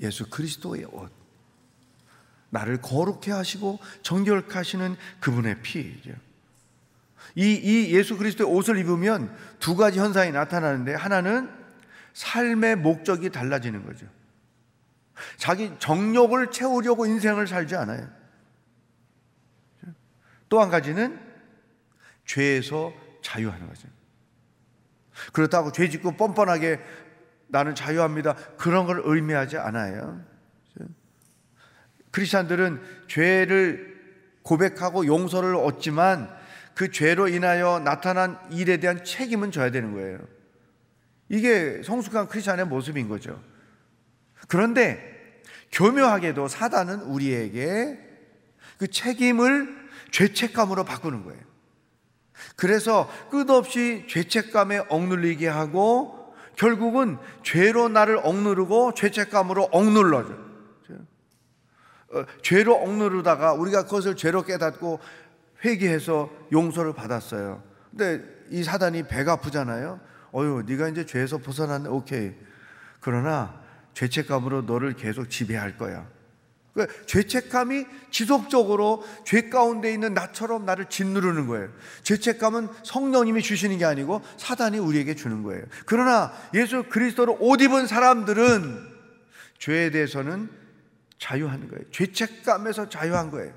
예수 0.00 0.28
그리스도의 0.28 0.84
옷. 0.86 1.19
나를 2.50 2.80
거룩해 2.80 3.32
하시고 3.32 3.78
정결케 4.02 4.52
하시는 4.52 4.96
그분의 5.20 5.62
피죠. 5.62 6.12
이, 7.34 7.52
이 7.52 7.94
예수 7.94 8.16
그리스도의 8.16 8.50
옷을 8.50 8.78
입으면 8.78 9.34
두 9.60 9.76
가지 9.76 9.98
현상이 9.98 10.32
나타나는데 10.32 10.94
하나는 10.94 11.50
삶의 12.12 12.76
목적이 12.76 13.30
달라지는 13.30 13.84
거죠. 13.86 14.06
자기 15.36 15.72
정욕을 15.78 16.50
채우려고 16.50 17.06
인생을 17.06 17.46
살지 17.46 17.76
않아요. 17.76 18.08
또 20.48 20.60
한 20.60 20.68
가지는 20.70 21.20
죄에서 22.26 22.92
자유하는 23.22 23.68
거죠. 23.68 23.88
그렇다고 25.32 25.70
죄 25.72 25.88
짓고 25.88 26.16
뻔뻔하게 26.16 26.80
나는 27.48 27.74
자유합니다. 27.74 28.34
그런 28.56 28.86
걸 28.86 29.02
의미하지 29.04 29.58
않아요. 29.58 30.24
크리스천들은 32.10 32.80
죄를 33.08 34.00
고백하고 34.42 35.06
용서를 35.06 35.54
얻지만 35.54 36.30
그 36.74 36.90
죄로 36.90 37.28
인하여 37.28 37.80
나타난 37.80 38.38
일에 38.50 38.78
대한 38.78 39.04
책임은 39.04 39.50
져야 39.50 39.70
되는 39.70 39.92
거예요. 39.92 40.18
이게 41.28 41.82
성숙한 41.84 42.28
크리스천의 42.28 42.66
모습인 42.66 43.08
거죠. 43.08 43.40
그런데 44.48 45.42
교묘하게도 45.72 46.48
사단은 46.48 47.02
우리에게 47.02 47.98
그 48.78 48.88
책임을 48.88 49.78
죄책감으로 50.10 50.84
바꾸는 50.84 51.24
거예요. 51.24 51.40
그래서 52.56 53.10
끝없이 53.30 54.06
죄책감에 54.08 54.86
억눌리게 54.88 55.46
하고 55.46 56.34
결국은 56.56 57.18
죄로 57.42 57.88
나를 57.88 58.18
억누르고 58.22 58.94
죄책감으로 58.94 59.68
억눌러줘. 59.70 60.32
어, 60.32 60.49
죄로 62.42 62.74
억누르다가 62.76 63.52
우리가 63.52 63.84
그것을 63.84 64.16
죄로 64.16 64.42
깨닫고 64.42 65.00
회개해서 65.64 66.30
용서를 66.52 66.92
받았어요. 66.94 67.62
근데 67.90 68.24
이 68.50 68.62
사단이 68.62 69.04
배가 69.04 69.32
아프잖아요. 69.32 70.00
어유, 70.34 70.64
네가 70.66 70.88
이제 70.88 71.06
죄에서 71.06 71.38
벗어났네. 71.38 71.88
오케이. 71.88 72.32
그러나 73.00 73.60
죄책감으로 73.94 74.62
너를 74.62 74.94
계속 74.94 75.28
지배할 75.28 75.76
거야. 75.76 76.06
그러니까 76.72 76.94
죄책감이 77.06 77.84
지속적으로 78.10 79.04
죄 79.24 79.48
가운데 79.48 79.92
있는 79.92 80.14
나처럼 80.14 80.64
나를 80.64 80.86
짓누르는 80.86 81.48
거예요. 81.48 81.68
죄책감은 82.04 82.68
성령님이 82.84 83.42
주시는 83.42 83.78
게 83.78 83.84
아니고 83.84 84.22
사단이 84.36 84.78
우리에게 84.78 85.14
주는 85.16 85.42
거예요. 85.42 85.64
그러나 85.84 86.32
예수 86.54 86.84
그리스도로 86.84 87.38
옷 87.40 87.60
입은 87.60 87.86
사람들은 87.86 88.88
죄에 89.58 89.90
대해서는 89.90 90.48
자유한 91.20 91.68
거예요. 91.68 91.88
죄책감에서 91.90 92.88
자유한 92.88 93.30
거예요. 93.30 93.54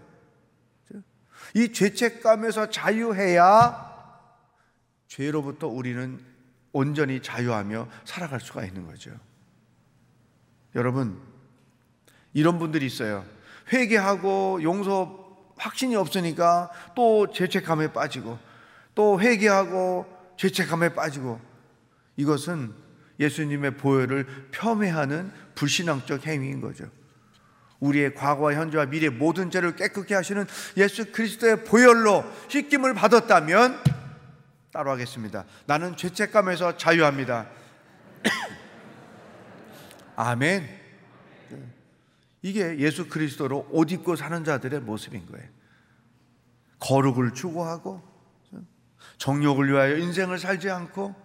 이 1.56 1.72
죄책감에서 1.72 2.70
자유해야 2.70 3.92
죄로부터 5.08 5.68
우리는 5.68 6.20
온전히 6.74 7.22
자유하며 7.22 7.88
살아갈 8.06 8.42
수가 8.42 8.66
있는 8.66 8.86
거죠. 8.86 9.12
여러분, 10.76 11.20
이런 12.34 12.60
분들이 12.60 12.86
있어요. 12.86 13.26
회개하고 13.72 14.62
용서 14.64 15.54
확신이 15.56 15.96
없으니까 15.96 16.72
또 16.96 17.32
죄책감에 17.32 17.94
빠지고 17.94 18.38
또 18.96 19.22
회개하고 19.22 20.06
죄책감에 20.38 20.96
빠지고 20.96 21.40
이것은 22.18 22.74
예수님의 23.20 23.78
보혈을 23.78 24.50
폄훼하는 24.52 25.32
불신앙적 25.56 26.26
행위인 26.26 26.60
거죠. 26.60 26.90
우리의 27.84 28.16
과거와 28.16 28.54
현재와 28.54 28.86
미래 28.86 29.10
모든 29.10 29.52
죄를 29.52 29.76
깨끗게 29.76 30.16
하시는 30.16 30.46
예수 30.78 31.12
그리스도의 31.12 31.66
보혈로 31.66 32.24
씻김을 32.48 32.94
받았다면 32.94 33.84
따로 34.72 34.92
하겠습니다. 34.92 35.46
나는 35.66 35.98
죄책감에서 35.98 36.78
자유합니다. 36.78 37.48
아멘. 40.16 40.82
이게 42.42 42.78
예수 42.80 43.08
그리스도로 43.08 43.68
옷 43.72 43.92
입고 43.92 44.16
사는 44.16 44.44
자들의 44.44 44.82
모습인 44.82 45.26
거예요. 45.28 45.48
거룩을 46.80 47.34
추구하고 47.34 48.02
정욕을 49.18 49.72
위하여 49.72 49.98
인생을 49.98 50.40
살지 50.40 50.70
않고 50.70 51.16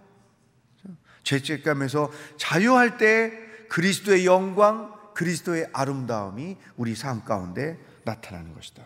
죄책감에서 1.23 2.11
자유할 2.37 2.99
때 2.99 3.33
그리스도의 3.69 4.27
영광, 4.27 4.98
그리스도의 5.19 5.69
아름다움이 5.73 6.57
우리 6.77 6.95
삶 6.95 7.25
가운데 7.25 7.77
나타나는 8.05 8.55
것이다. 8.55 8.85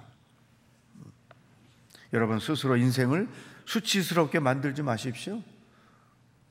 여러분 2.14 2.40
스스로 2.40 2.78
인생을 2.78 3.28
수치스럽게 3.66 4.38
만들지 4.38 4.82
마십시오. 4.82 5.42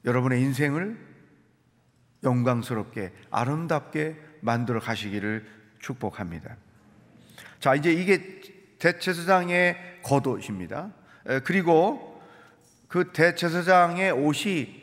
여러분의 0.06 0.40
인생을 0.44 1.00
영광스럽게 2.24 3.12
아름답게 3.32 4.18
만들어 4.42 4.80
가시기를 4.80 5.48
축복합니다. 5.80 6.58
자, 7.60 7.74
이제 7.74 7.92
이게 7.92 8.40
대체사장의 8.78 10.02
겉옷입니다. 10.04 10.94
그리고 11.44 12.22
그 12.88 13.12
대체사장의 13.14 14.12
옷이 14.12 14.80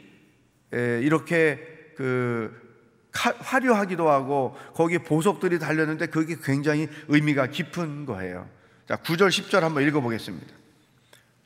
이렇게 0.73 1.93
그 1.97 2.68
화려하기도 3.13 4.09
하고 4.09 4.57
거기에 4.75 4.99
보석들이 4.99 5.59
달렸는데 5.59 6.07
그게 6.07 6.37
굉장히 6.43 6.89
의미가 7.09 7.49
깊은 7.49 8.07
거예요. 8.07 8.49
자, 8.87 8.97
9절 8.97 9.29
10절 9.29 9.61
한번 9.61 9.83
읽어 9.83 10.01
보겠습니다. 10.01 10.47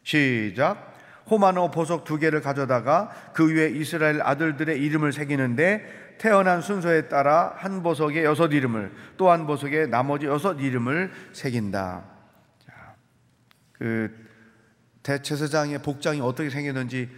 시작. 0.02 0.92
호마노 1.30 1.70
보석 1.70 2.04
두 2.04 2.18
개를 2.18 2.40
가져다가 2.40 3.10
그 3.32 3.54
위에 3.54 3.70
이스라엘 3.70 4.20
아들들의 4.22 4.80
이름을 4.80 5.12
새기는데 5.12 6.16
태어난 6.18 6.60
순서에 6.60 7.08
따라 7.08 7.54
한 7.56 7.82
보석에 7.82 8.24
여섯 8.24 8.52
이름을 8.52 8.92
또 9.16 9.30
한 9.30 9.46
보석에 9.46 9.86
나머지 9.86 10.26
여섯 10.26 10.60
이름을 10.60 11.10
새긴다. 11.32 12.04
자, 12.66 12.94
그 13.72 14.10
대제사장의 15.02 15.82
복장이 15.82 16.20
어떻게 16.20 16.50
생겼는지 16.50 17.08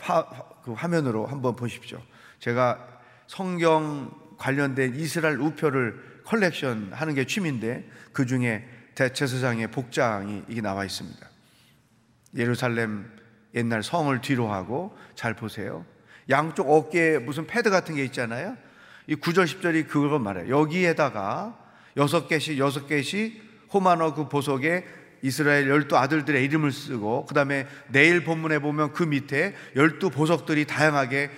화, 0.00 0.26
그 0.62 0.72
화면으로 0.72 1.26
한번 1.26 1.54
보십시오. 1.56 2.00
제가 2.38 2.97
성경 3.28 4.10
관련된 4.38 4.96
이스라엘 4.96 5.38
우표를 5.38 6.22
컬렉션 6.24 6.90
하는 6.92 7.14
게 7.14 7.24
취미인데 7.24 7.88
그 8.12 8.26
중에 8.26 8.66
대제사장의 8.94 9.70
복장이 9.70 10.44
이게 10.48 10.60
나와 10.60 10.84
있습니다. 10.84 11.28
예루살렘 12.36 13.10
옛날 13.54 13.82
성을 13.82 14.20
뒤로 14.20 14.50
하고 14.50 14.96
잘 15.14 15.34
보세요. 15.34 15.84
양쪽 16.28 16.70
어깨에 16.70 17.18
무슨 17.18 17.46
패드 17.46 17.70
같은 17.70 17.94
게 17.94 18.04
있잖아요. 18.04 18.56
이 19.06 19.14
9절 19.14 19.44
10절이 19.44 19.88
그걸 19.88 20.18
말해요. 20.18 20.48
여기에다가 20.48 21.56
여섯 21.96 22.28
개씩 22.28 22.58
여섯 22.58 22.86
개씩 22.86 23.68
호마노 23.72 24.14
그 24.14 24.28
보석에 24.28 24.84
이스라엘 25.22 25.68
열두 25.68 25.96
아들들의 25.96 26.42
이름을 26.44 26.72
쓰고 26.72 27.26
그다음에 27.26 27.66
내일 27.88 28.24
본문에 28.24 28.60
보면 28.60 28.92
그 28.92 29.02
밑에 29.02 29.54
열두 29.76 30.10
보석들이 30.10 30.66
다양하게 30.66 31.30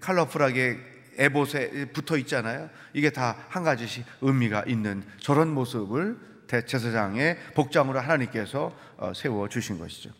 컬러풀하게 0.00 0.89
에봇에 1.20 1.92
붙어 1.92 2.16
있잖아요. 2.16 2.68
이게 2.92 3.10
다 3.10 3.36
한 3.48 3.62
가지씩 3.62 4.04
의미가 4.22 4.64
있는 4.66 5.04
저런 5.18 5.48
모습을 5.54 6.18
대제사장의 6.48 7.38
복장으로 7.54 8.00
하나님께서 8.00 8.74
어, 8.96 9.12
세워 9.14 9.48
주신 9.48 9.78
것이죠. 9.78 10.10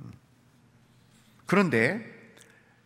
음. 0.00 0.10
그런데 1.46 2.04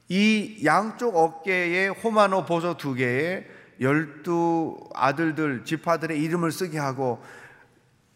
이 0.09 0.61
양쪽 0.65 1.17
어깨에 1.17 1.89
호마노 1.89 2.45
보석 2.45 2.77
두 2.79 2.95
개에 2.95 3.47
열두 3.81 4.91
아들들 4.95 5.65
지파들의 5.65 6.21
이름을 6.21 6.53
쓰게 6.53 6.79
하고 6.79 7.23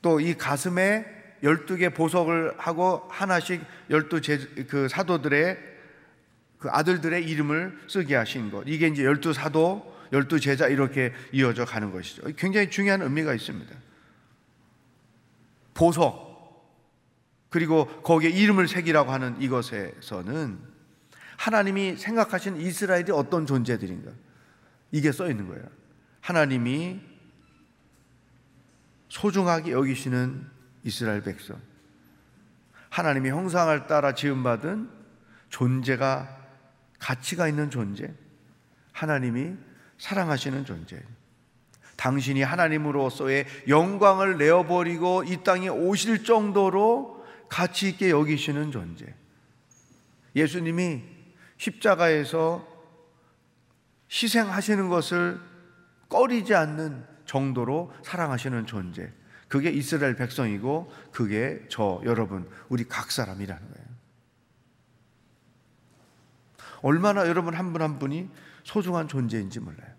또 0.03 0.21
이 0.21 0.35
가슴에 0.35 1.07
열두 1.43 1.77
개 1.77 1.89
보석을 1.89 2.55
하고 2.59 3.07
하나씩 3.09 3.63
열두 3.91 4.21
그 4.69 4.89
사도들의 4.89 5.74
그 6.65 6.71
아들들의 6.71 7.29
이름을 7.29 7.79
쓰게 7.89 8.15
하신 8.15 8.51
것 8.51 8.65
이게 8.67 8.87
이제 8.87 9.05
열두 9.05 9.35
사도, 9.35 9.95
열두 10.13 10.41
제자 10.41 10.67
이렇게 10.67 11.13
이어져 11.31 11.67
가는 11.67 11.93
것이죠. 11.93 12.23
굉장히 12.39 12.71
중요한 12.71 13.03
의미가 13.03 13.35
있습니다. 13.35 13.77
보석 15.75 16.25
그리고 17.51 17.85
거기에 18.01 18.31
이름을 18.31 18.67
새기라고 18.67 19.13
하는 19.13 19.39
이것에서는 19.43 20.59
하나님이 21.37 21.99
생각하신 21.99 22.57
이스라엘이 22.57 23.11
어떤 23.13 23.45
존재들인가? 23.45 24.11
이게 24.91 25.13
써 25.13 25.29
있는 25.29 25.47
거예요. 25.47 25.65
하나님이 26.23 26.99
소중하게 29.11 29.73
여기시는 29.73 30.47
이스라엘 30.83 31.23
백성. 31.23 31.61
하나님의 32.89 33.33
형상을 33.33 33.87
따라 33.87 34.15
지음받은 34.15 34.89
존재가 35.51 36.44
가치가 37.05 37.47
있는 37.49 37.69
존재. 37.69 38.11
하나님이 38.93 39.57
사랑하시는 39.99 40.65
존재. 40.65 40.99
당신이 41.97 42.43
하나님으로서의 42.43 43.45
영광을 43.69 44.39
내어버리고 44.39 45.25
이 45.25 45.45
땅에 45.45 45.69
오실 45.69 46.25
정도로 46.25 47.23
가치 47.51 47.91
있게 47.91 48.09
여기시는 48.09 48.73
존재. 48.73 49.05
예수님이 50.35 51.03
십자가에서 51.59 52.67
희생하시는 54.11 54.89
것을 54.89 55.39
꺼리지 56.09 56.55
않는 56.55 57.05
정도로 57.27 57.93
사랑하시는 58.03 58.65
존재. 58.65 59.13
그게 59.49 59.69
이스라엘 59.69 60.17
백성이고 60.17 60.91
그게 61.13 61.63
저 61.69 62.01
여러분 62.07 62.49
우리 62.71 62.85
각 62.85 63.13
사람이라는 63.13 63.63
거예요. 63.63 63.84
얼마나 66.85 67.27
여러분 67.27 67.55
한분한 67.55 67.99
분이 67.99 68.29
소중한 68.63 69.09
존재인지 69.09 69.59
몰라요. 69.59 69.91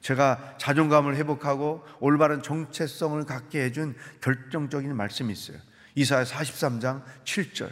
제가 0.00 0.56
자존감을 0.58 1.14
회복하고 1.14 1.84
올바른 2.00 2.42
정체성을 2.42 3.24
갖게 3.24 3.62
해준 3.62 3.94
결정적인 4.20 4.96
말씀이 4.96 5.32
있어요. 5.32 5.58
이사야 5.94 6.24
43장 6.24 7.04
7절. 7.22 7.70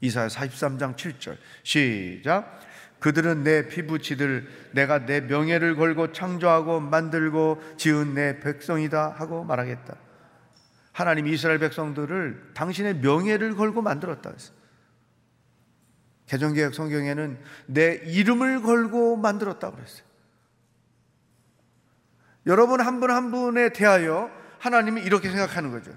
이사야 0.00 0.26
43장 0.26 0.96
7절. 0.96 1.36
시작. 1.62 2.58
그들은 2.98 3.44
내 3.44 3.68
피부치들 3.68 4.72
내가 4.72 5.06
내 5.06 5.20
명예를 5.20 5.76
걸고 5.76 6.10
창조하고 6.10 6.80
만들고 6.80 7.62
지은 7.76 8.14
내 8.14 8.40
백성이다 8.40 9.10
하고 9.10 9.44
말하겠다. 9.44 9.94
하나님 10.90 11.28
이스라엘 11.28 11.60
백성들을 11.60 12.54
당신의 12.54 12.96
명예를 12.96 13.54
걸고 13.54 13.82
만들었다 13.82 14.30
했어요. 14.30 14.55
개정개혁 16.26 16.74
성경에는 16.74 17.38
내 17.66 17.94
이름을 18.04 18.62
걸고 18.62 19.16
만들었다고 19.16 19.76
그랬어요. 19.76 20.04
여러분 22.46 22.80
한분한 22.80 23.30
분에 23.30 23.70
대하여 23.70 24.30
하나님이 24.58 25.02
이렇게 25.02 25.30
생각하는 25.30 25.70
거죠. 25.70 25.92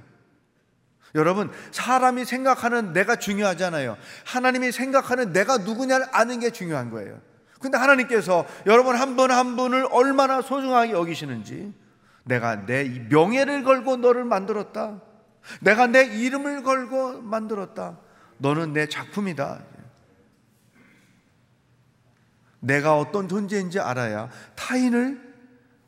여러분, 1.16 1.52
사람이 1.72 2.26
생각하는 2.26 2.94
내가 2.94 3.16
중요하잖아요. 3.16 3.98
하나님이 4.26 4.72
생각하는 4.72 5.34
내가 5.34 5.58
누구냐를 5.58 6.06
아는 6.12 6.40
게 6.40 6.52
중요한 6.52 6.92
거예요. 6.92 7.20
근데 7.60 7.78
하나님께서 7.78 8.46
여러분 8.68 8.96
한 8.96 9.16
분한 9.16 9.56
분을 9.56 9.88
얼마나 9.92 10.42
소중하게 10.42 10.92
여기시는지 10.92 11.74
내가 12.24 12.66
내 12.66 12.88
명예를 13.10 13.64
걸고 13.64 13.98
너를 13.98 14.24
만들었다. 14.24 15.02
내가 15.62 15.88
내 15.88 16.04
이름을 16.04 16.64
걸고 16.64 17.22
만들었다. 17.22 17.98
너는 18.38 18.74
내 18.74 18.88
작품이다. 18.88 19.62
내가 22.60 22.98
어떤 22.98 23.28
존재인지 23.28 23.80
알아야 23.80 24.30
타인을 24.56 25.30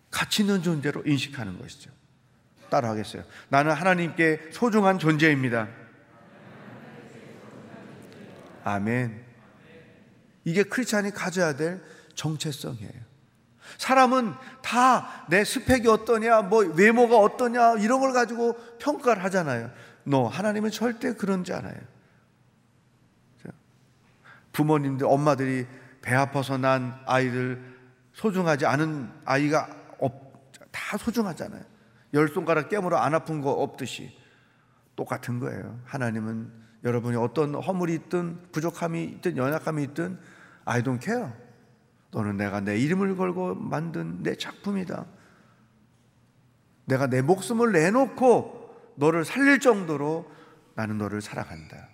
가치 0.10 0.44
있는 0.44 0.62
존재로 0.64 1.04
인식하는 1.06 1.58
것이죠. 1.60 1.92
따라하겠어요. 2.70 3.24
나는 3.50 3.74
하나님께 3.74 4.50
소중한 4.52 5.00
존재입니다. 5.00 5.68
아멘. 8.64 9.24
이게 10.46 10.64
크리스찬이 10.64 11.12
가져야 11.12 11.56
될 11.56 11.82
정체성이에요. 12.16 13.12
사람은 13.78 14.34
다 14.62 15.26
내 15.32 15.46
스펙이 15.46 15.88
어떠냐, 15.88 16.42
뭐 16.42 16.66
외모가 16.66 17.18
어떠냐 17.18 17.76
이런 17.80 18.02
걸 18.02 18.12
가지고 18.12 18.54
평가를 18.80 19.24
하잖아요. 19.24 19.72
너 20.04 20.28
하나님은 20.28 20.72
절대 20.72 21.14
그런지 21.14 21.54
않아요. 21.54 21.80
부모님들, 24.52 25.08
엄마들이 25.08 25.66
배 26.02 26.14
아파서 26.14 26.58
난 26.58 27.00
아이들 27.06 27.64
소중하지 28.14 28.66
않은 28.66 29.12
아이가 29.26 29.68
다 30.72 30.98
소중하잖아요. 30.98 31.64
열 32.14 32.28
손가락 32.28 32.70
깨물어 32.70 32.98
안 32.98 33.14
아픈 33.14 33.42
거 33.42 33.52
없듯이 33.52 34.18
똑같은 34.96 35.40
거예요. 35.40 35.80
하나님은 35.86 36.52
여러분이 36.84 37.16
어떤 37.18 37.56
허물이 37.56 37.94
있든 37.94 38.52
부족함이 38.52 39.04
있든 39.04 39.38
연약함이 39.38 39.84
있든 39.84 40.20
I 40.66 40.82
don't 40.82 41.02
care. 41.02 41.30
너는 42.12 42.38
내가 42.38 42.60
내 42.60 42.78
이름을 42.78 43.16
걸고 43.16 43.56
만든 43.56 44.24
내 44.24 44.36
작품이다. 44.36 45.06
내가 46.86 47.08
내 47.08 47.22
목숨을 47.22 47.72
내놓고 47.72 48.94
너를 48.96 49.24
살릴 49.24 49.60
정도로 49.60 50.30
나는 50.76 50.98
너를 50.98 51.22
사랑한다. 51.22 51.88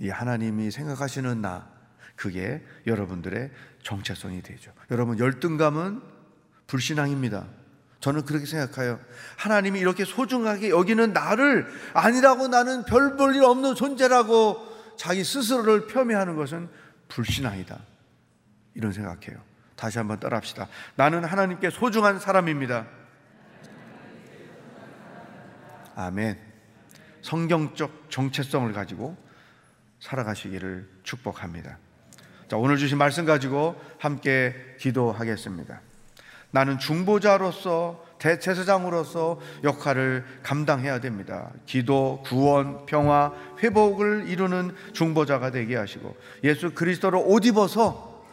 이 0.00 0.08
하나님이 0.08 0.70
생각하시는 0.70 1.40
나, 1.40 1.68
그게 2.16 2.64
여러분들의 2.86 3.50
정체성이 3.82 4.42
되죠. 4.42 4.72
여러분, 4.90 5.18
열등감은 5.18 6.00
불신앙입니다. 6.66 7.46
저는 8.00 8.24
그렇게 8.24 8.46
생각해요. 8.46 8.98
하나님이 9.36 9.78
이렇게 9.78 10.06
소중하게 10.06 10.70
여기는 10.70 11.12
나를 11.12 11.66
아니라고 11.92 12.48
나는 12.48 12.84
별 12.84 13.16
볼 13.16 13.34
일 13.36 13.44
없는 13.44 13.74
존재라고 13.74 14.56
자기 14.96 15.22
스스로를 15.22 15.86
폄훼하는 15.86 16.34
것은 16.36 16.68
불신앙이다. 17.08 17.78
이런 18.74 18.92
생각해요. 18.92 19.42
다시 19.76 19.98
한번 19.98 20.18
따라합시다. 20.18 20.68
나는 20.96 21.24
하나님께 21.24 21.68
소중한 21.70 22.18
사람입니다. 22.18 22.86
아멘. 25.94 26.38
성경적 27.20 28.06
정체성을 28.10 28.72
가지고 28.72 29.16
살아가시기를 30.00 30.88
축복합니다. 31.02 31.78
자, 32.48 32.56
오늘 32.56 32.76
주신 32.76 32.98
말씀 32.98 33.24
가지고 33.24 33.80
함께 33.98 34.54
기도하겠습니다. 34.78 35.80
나는 36.50 36.78
중보자로서 36.78 38.04
대체사장으로서 38.18 39.40
역할을 39.62 40.24
감당해야 40.42 41.00
됩니다. 41.00 41.52
기도, 41.64 42.22
구원, 42.26 42.84
평화, 42.86 43.32
회복을 43.62 44.28
이루는 44.28 44.74
중보자가 44.92 45.52
되게 45.52 45.76
하시고 45.76 46.16
예수 46.44 46.74
그리스도로 46.74 47.24
옷 47.24 47.46
입어서 47.46 48.24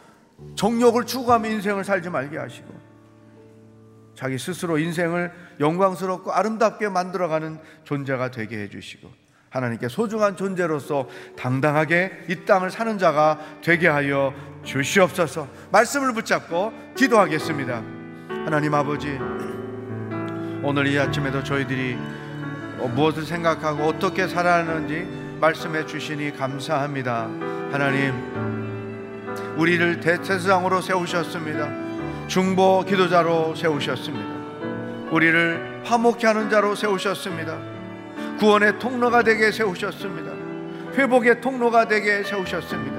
정욕을 0.56 1.06
추구하며 1.06 1.48
인생을 1.48 1.84
살지 1.84 2.10
말게 2.10 2.38
하시고 2.38 2.88
자기 4.14 4.36
스스로 4.36 4.78
인생을 4.78 5.32
영광스럽고 5.60 6.32
아름답게 6.32 6.88
만들어가는 6.88 7.60
존재가 7.84 8.32
되게 8.32 8.58
해주시고 8.58 9.27
하나님께 9.50 9.88
소중한 9.88 10.36
존재로서 10.36 11.08
당당하게 11.36 12.24
이 12.28 12.44
땅을 12.44 12.70
사는 12.70 12.98
자가 12.98 13.38
되게 13.62 13.88
하여 13.88 14.34
주시옵소서 14.62 15.48
말씀을 15.72 16.12
붙잡고 16.12 16.72
기도하겠습니다. 16.96 17.82
하나님 18.44 18.74
아버지 18.74 19.18
오늘 20.62 20.86
이 20.86 20.98
아침에도 20.98 21.42
저희들이 21.42 21.96
무엇을 22.94 23.24
생각하고 23.24 23.84
어떻게 23.84 24.28
살아가는지 24.28 25.06
말씀해 25.40 25.86
주시니 25.86 26.36
감사합니다. 26.36 27.28
하나님 27.72 28.12
우리를 29.56 30.00
대체사장으로 30.00 30.80
세우셨습니다. 30.80 32.28
중보 32.28 32.84
기도자로 32.86 33.54
세우셨습니다. 33.54 34.38
우리를 35.10 35.82
화목케 35.84 36.26
하는 36.26 36.50
자로 36.50 36.74
세우셨습니다. 36.74 37.56
구원의 38.38 38.78
통로가 38.78 39.22
되게 39.22 39.50
세우셨습니다. 39.50 40.32
회복의 40.94 41.40
통로가 41.40 41.86
되게 41.86 42.22
세우셨습니다. 42.22 42.98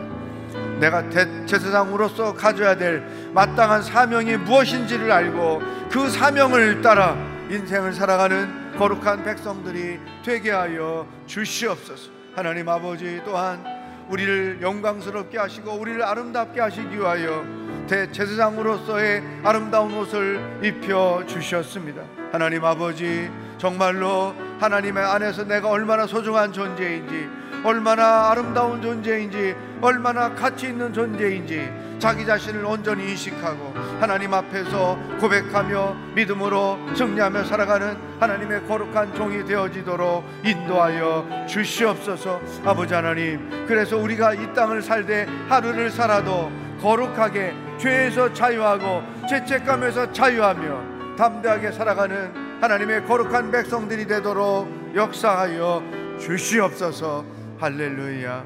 내가 0.79 1.09
대제사장으로서 1.09 2.33
가져야 2.33 2.75
될 2.75 3.03
마땅한 3.33 3.83
사명이 3.83 4.37
무엇인지를 4.37 5.11
알고 5.11 5.61
그 5.91 6.09
사명을 6.09 6.81
따라 6.81 7.17
인생을 7.49 7.93
살아가는 7.93 8.77
거룩한 8.77 9.23
백성들이 9.23 9.99
되게 10.23 10.51
하여 10.51 11.07
주시옵소서. 11.25 12.11
하나님 12.35 12.69
아버지 12.69 13.21
또한 13.25 13.63
우리를 14.09 14.59
영광스럽게 14.61 15.37
하시고 15.37 15.71
우리를 15.73 16.01
아름답게 16.01 16.61
하시기 16.61 16.97
위하여 16.97 17.45
대제사장으로서의 17.87 19.23
아름다운 19.43 19.93
옷을 19.95 20.61
입혀 20.63 21.23
주셨습니다. 21.27 22.01
하나님 22.31 22.63
아버지 22.63 23.29
정말로 23.59 24.33
하나님의 24.59 25.03
안에서 25.03 25.43
내가 25.43 25.69
얼마나 25.69 26.07
소중한 26.07 26.51
존재인지 26.51 27.29
얼마나 27.63 28.31
아름다운 28.31 28.81
존재인지 28.81 29.53
얼마나 29.81 30.33
가치 30.33 30.67
있는 30.67 30.93
존재인지 30.93 31.69
자기 31.99 32.25
자신을 32.25 32.63
온전히 32.63 33.11
인식하고 33.11 33.73
하나님 33.99 34.33
앞에서 34.33 34.97
고백하며 35.19 35.95
믿음으로 36.15 36.79
승리하며 36.95 37.43
살아가는 37.43 37.97
하나님의 38.21 38.65
거룩한 38.65 39.13
종이 39.13 39.43
되어지도록 39.43 40.23
인도하여 40.45 41.45
주시옵소서 41.47 42.39
아버지 42.63 42.93
하나님. 42.93 43.65
그래서 43.67 43.97
우리가 43.97 44.33
이 44.35 44.53
땅을 44.53 44.81
살되 44.81 45.25
하루를 45.49 45.91
살아도 45.91 46.49
거룩하게 46.81 47.53
죄에서 47.77 48.31
자유하고 48.31 49.03
죄책감에서 49.27 50.13
자유하며 50.13 51.17
담대하게 51.17 51.73
살아가는 51.73 52.48
하나님의 52.61 53.05
거룩한 53.05 53.51
백성들이 53.51 54.05
되도록 54.05 54.67
역사하여 54.93 55.81
주시옵소서 56.19 57.23
할렐루야. 57.57 58.43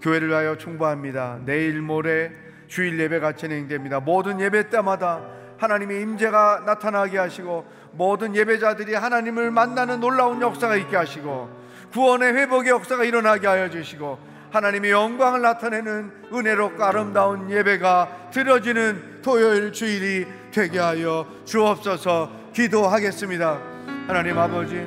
교회를 0.00 0.28
위하여 0.28 0.56
충고합니다. 0.56 1.40
내일 1.44 1.82
모레 1.82 2.32
주일 2.66 2.98
예배가 2.98 3.32
진행됩니다. 3.32 4.00
모든 4.00 4.40
예배 4.40 4.70
때마다 4.70 5.20
하나님의 5.58 6.00
임재가 6.00 6.62
나타나게 6.64 7.18
하시고 7.18 7.66
모든 7.92 8.34
예배자들이 8.34 8.94
하나님을 8.94 9.50
만나는 9.50 10.00
놀라운 10.00 10.40
역사가 10.40 10.76
있게 10.76 10.96
하시고 10.96 11.50
구원의 11.92 12.32
회복의 12.32 12.70
역사가 12.70 13.04
일어나게 13.04 13.46
하여 13.46 13.68
주시고 13.68 14.18
하나님의 14.50 14.90
영광을 14.90 15.42
나타내는 15.42 16.12
은혜롭고 16.32 16.82
아름다운 16.82 17.50
예배가 17.50 18.30
드려지는 18.32 19.20
토요일 19.20 19.70
주일이 19.72 20.26
되게 20.50 20.78
하여 20.78 21.26
주옵소서 21.44 22.43
기도하겠습니다. 22.54 23.58
하나님 24.06 24.38
아버지 24.38 24.86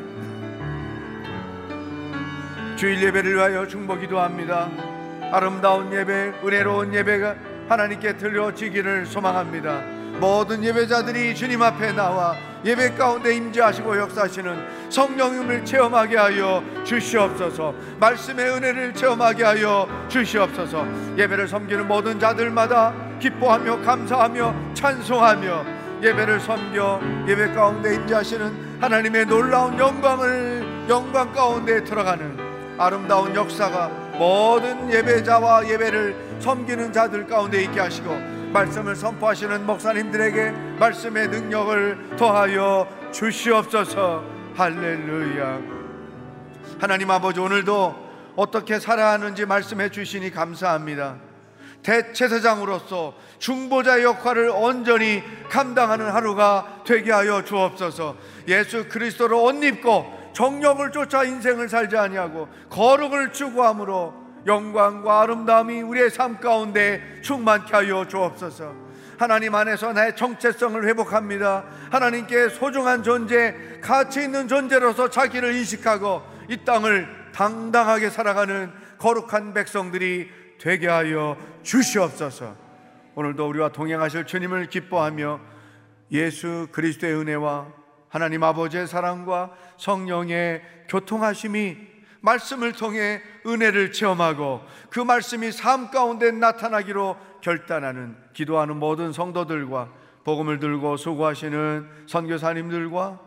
주일 2.78 3.04
예배를 3.04 3.36
위하여 3.36 3.68
중보 3.68 3.98
기도합니다. 3.98 4.70
아름다운 5.32 5.92
예배, 5.92 6.34
은혜로운 6.46 6.94
예배가 6.94 7.36
하나님께 7.68 8.16
들려지기를 8.18 9.06
소망합니다. 9.06 9.82
모든 10.20 10.64
예배자들이 10.64 11.36
주님 11.36 11.62
앞에 11.62 11.92
나와 11.92 12.36
예배 12.64 12.94
가운데 12.96 13.36
임재하시고 13.36 13.98
역사하시는 13.98 14.90
성령님을 14.90 15.66
체험하게 15.66 16.18
하여 16.18 16.64
주시옵소서. 16.86 17.74
말씀의 18.00 18.50
은혜를 18.50 18.94
체험하게 18.94 19.44
하여 19.44 19.88
주시옵소서. 20.08 20.86
예배를 21.18 21.48
섬기는 21.48 21.88
모든 21.88 22.20
자들마다 22.20 22.94
기뻐하며 23.20 23.82
감사하며 23.82 24.74
찬송하며 24.74 25.87
예배를 26.02 26.40
섬겨 26.40 27.02
예배 27.28 27.54
가운데 27.54 27.96
임재하시는 27.96 28.82
하나님의 28.82 29.26
놀라운 29.26 29.78
영광을 29.78 30.86
영광 30.90 31.32
가운데 31.34 31.84
들어가는 31.84 32.38
아름다운 32.78 33.36
역사가 33.36 33.88
모든 34.18 34.92
예배자와 34.92 35.68
예배를 35.68 36.16
섬기는 36.40 36.94
자들 36.94 37.26
가운데 37.26 37.64
있게 37.64 37.80
하시고 37.80 38.16
말씀을 38.54 38.96
선포하시는 38.96 39.66
목사님들에게 39.66 40.52
말씀의 40.80 41.28
능력을 41.28 42.16
더하여 42.18 42.88
주시옵소서. 43.12 44.24
할렐루야. 44.56 45.60
하나님 46.80 47.12
아버지 47.12 47.40
오늘도 47.40 48.08
어떻게 48.36 48.80
살아야 48.80 49.14
하는지 49.14 49.46
말씀해 49.46 49.90
주시니 49.90 50.32
감사합니다 50.32 51.27
대체사장으로서 51.84 53.14
중보자 53.40 54.04
역할을 54.04 54.50
온전히 54.50 55.24
감당하는 55.50 56.10
하루가 56.10 56.82
되게 56.86 57.12
하여 57.12 57.44
주옵소서 57.44 58.18
예수 58.48 58.88
그리스도로 58.90 59.44
옷 59.44 59.64
입고 59.64 60.18
정력을 60.34 60.92
쫓아 60.92 61.24
인생을 61.24 61.70
살지 61.70 61.98
아니하고 61.98 62.48
거룩을 62.70 63.32
추구함으로 63.32 64.28
영광과 64.46 65.22
아름다움이 65.22 65.82
우리의 65.82 66.10
삶 66.10 66.40
가운데 66.40 67.02
충만케 67.22 67.76
하여 67.76 68.08
주옵소서. 68.08 68.88
하나님 69.18 69.56
안에서 69.56 69.94
나의 69.94 70.16
정체성을 70.16 70.88
회복합니다. 70.88 71.66
하나님께 71.92 72.50
소중한 72.50 73.02
존재, 73.04 73.56
가치 73.82 74.22
있는 74.22 74.48
존재로서 74.48 75.10
자기를 75.10 75.56
인식하고 75.56 76.22
이 76.50 76.58
땅을 76.64 77.08
당당하게 77.34 78.10
살아가는 78.10 78.72
거룩한 79.00 79.54
백성들이 79.54 80.30
되게 80.60 80.88
하여 80.88 81.38
주시옵소서. 81.64 82.56
오늘도 83.16 83.48
우리와 83.50 83.70
동행하실 83.70 84.26
주님을 84.26 84.68
기뻐하며 84.68 85.40
예수 86.12 86.68
그리스도의 86.72 87.16
은혜와 87.16 87.68
하나님 88.10 88.44
아버지의 88.44 88.88
사랑과 88.88 89.52
성령의 89.78 90.62
교통하심이 90.88 91.78
말씀을 92.22 92.74
통해 92.74 93.22
은혜를 93.46 93.92
체험하고 93.92 94.62
그 94.90 95.00
말씀이 95.00 95.52
삶 95.52 95.92
가운데 95.92 96.32
나타나기로 96.32 97.18
결단하는 97.42 98.16
기도하는 98.34 98.78
모든 98.78 99.14
성도들과 99.14 99.90
복음을 100.24 100.60
들고 100.60 100.98
수고하시는 100.98 101.90
선교사님들과 102.08 103.27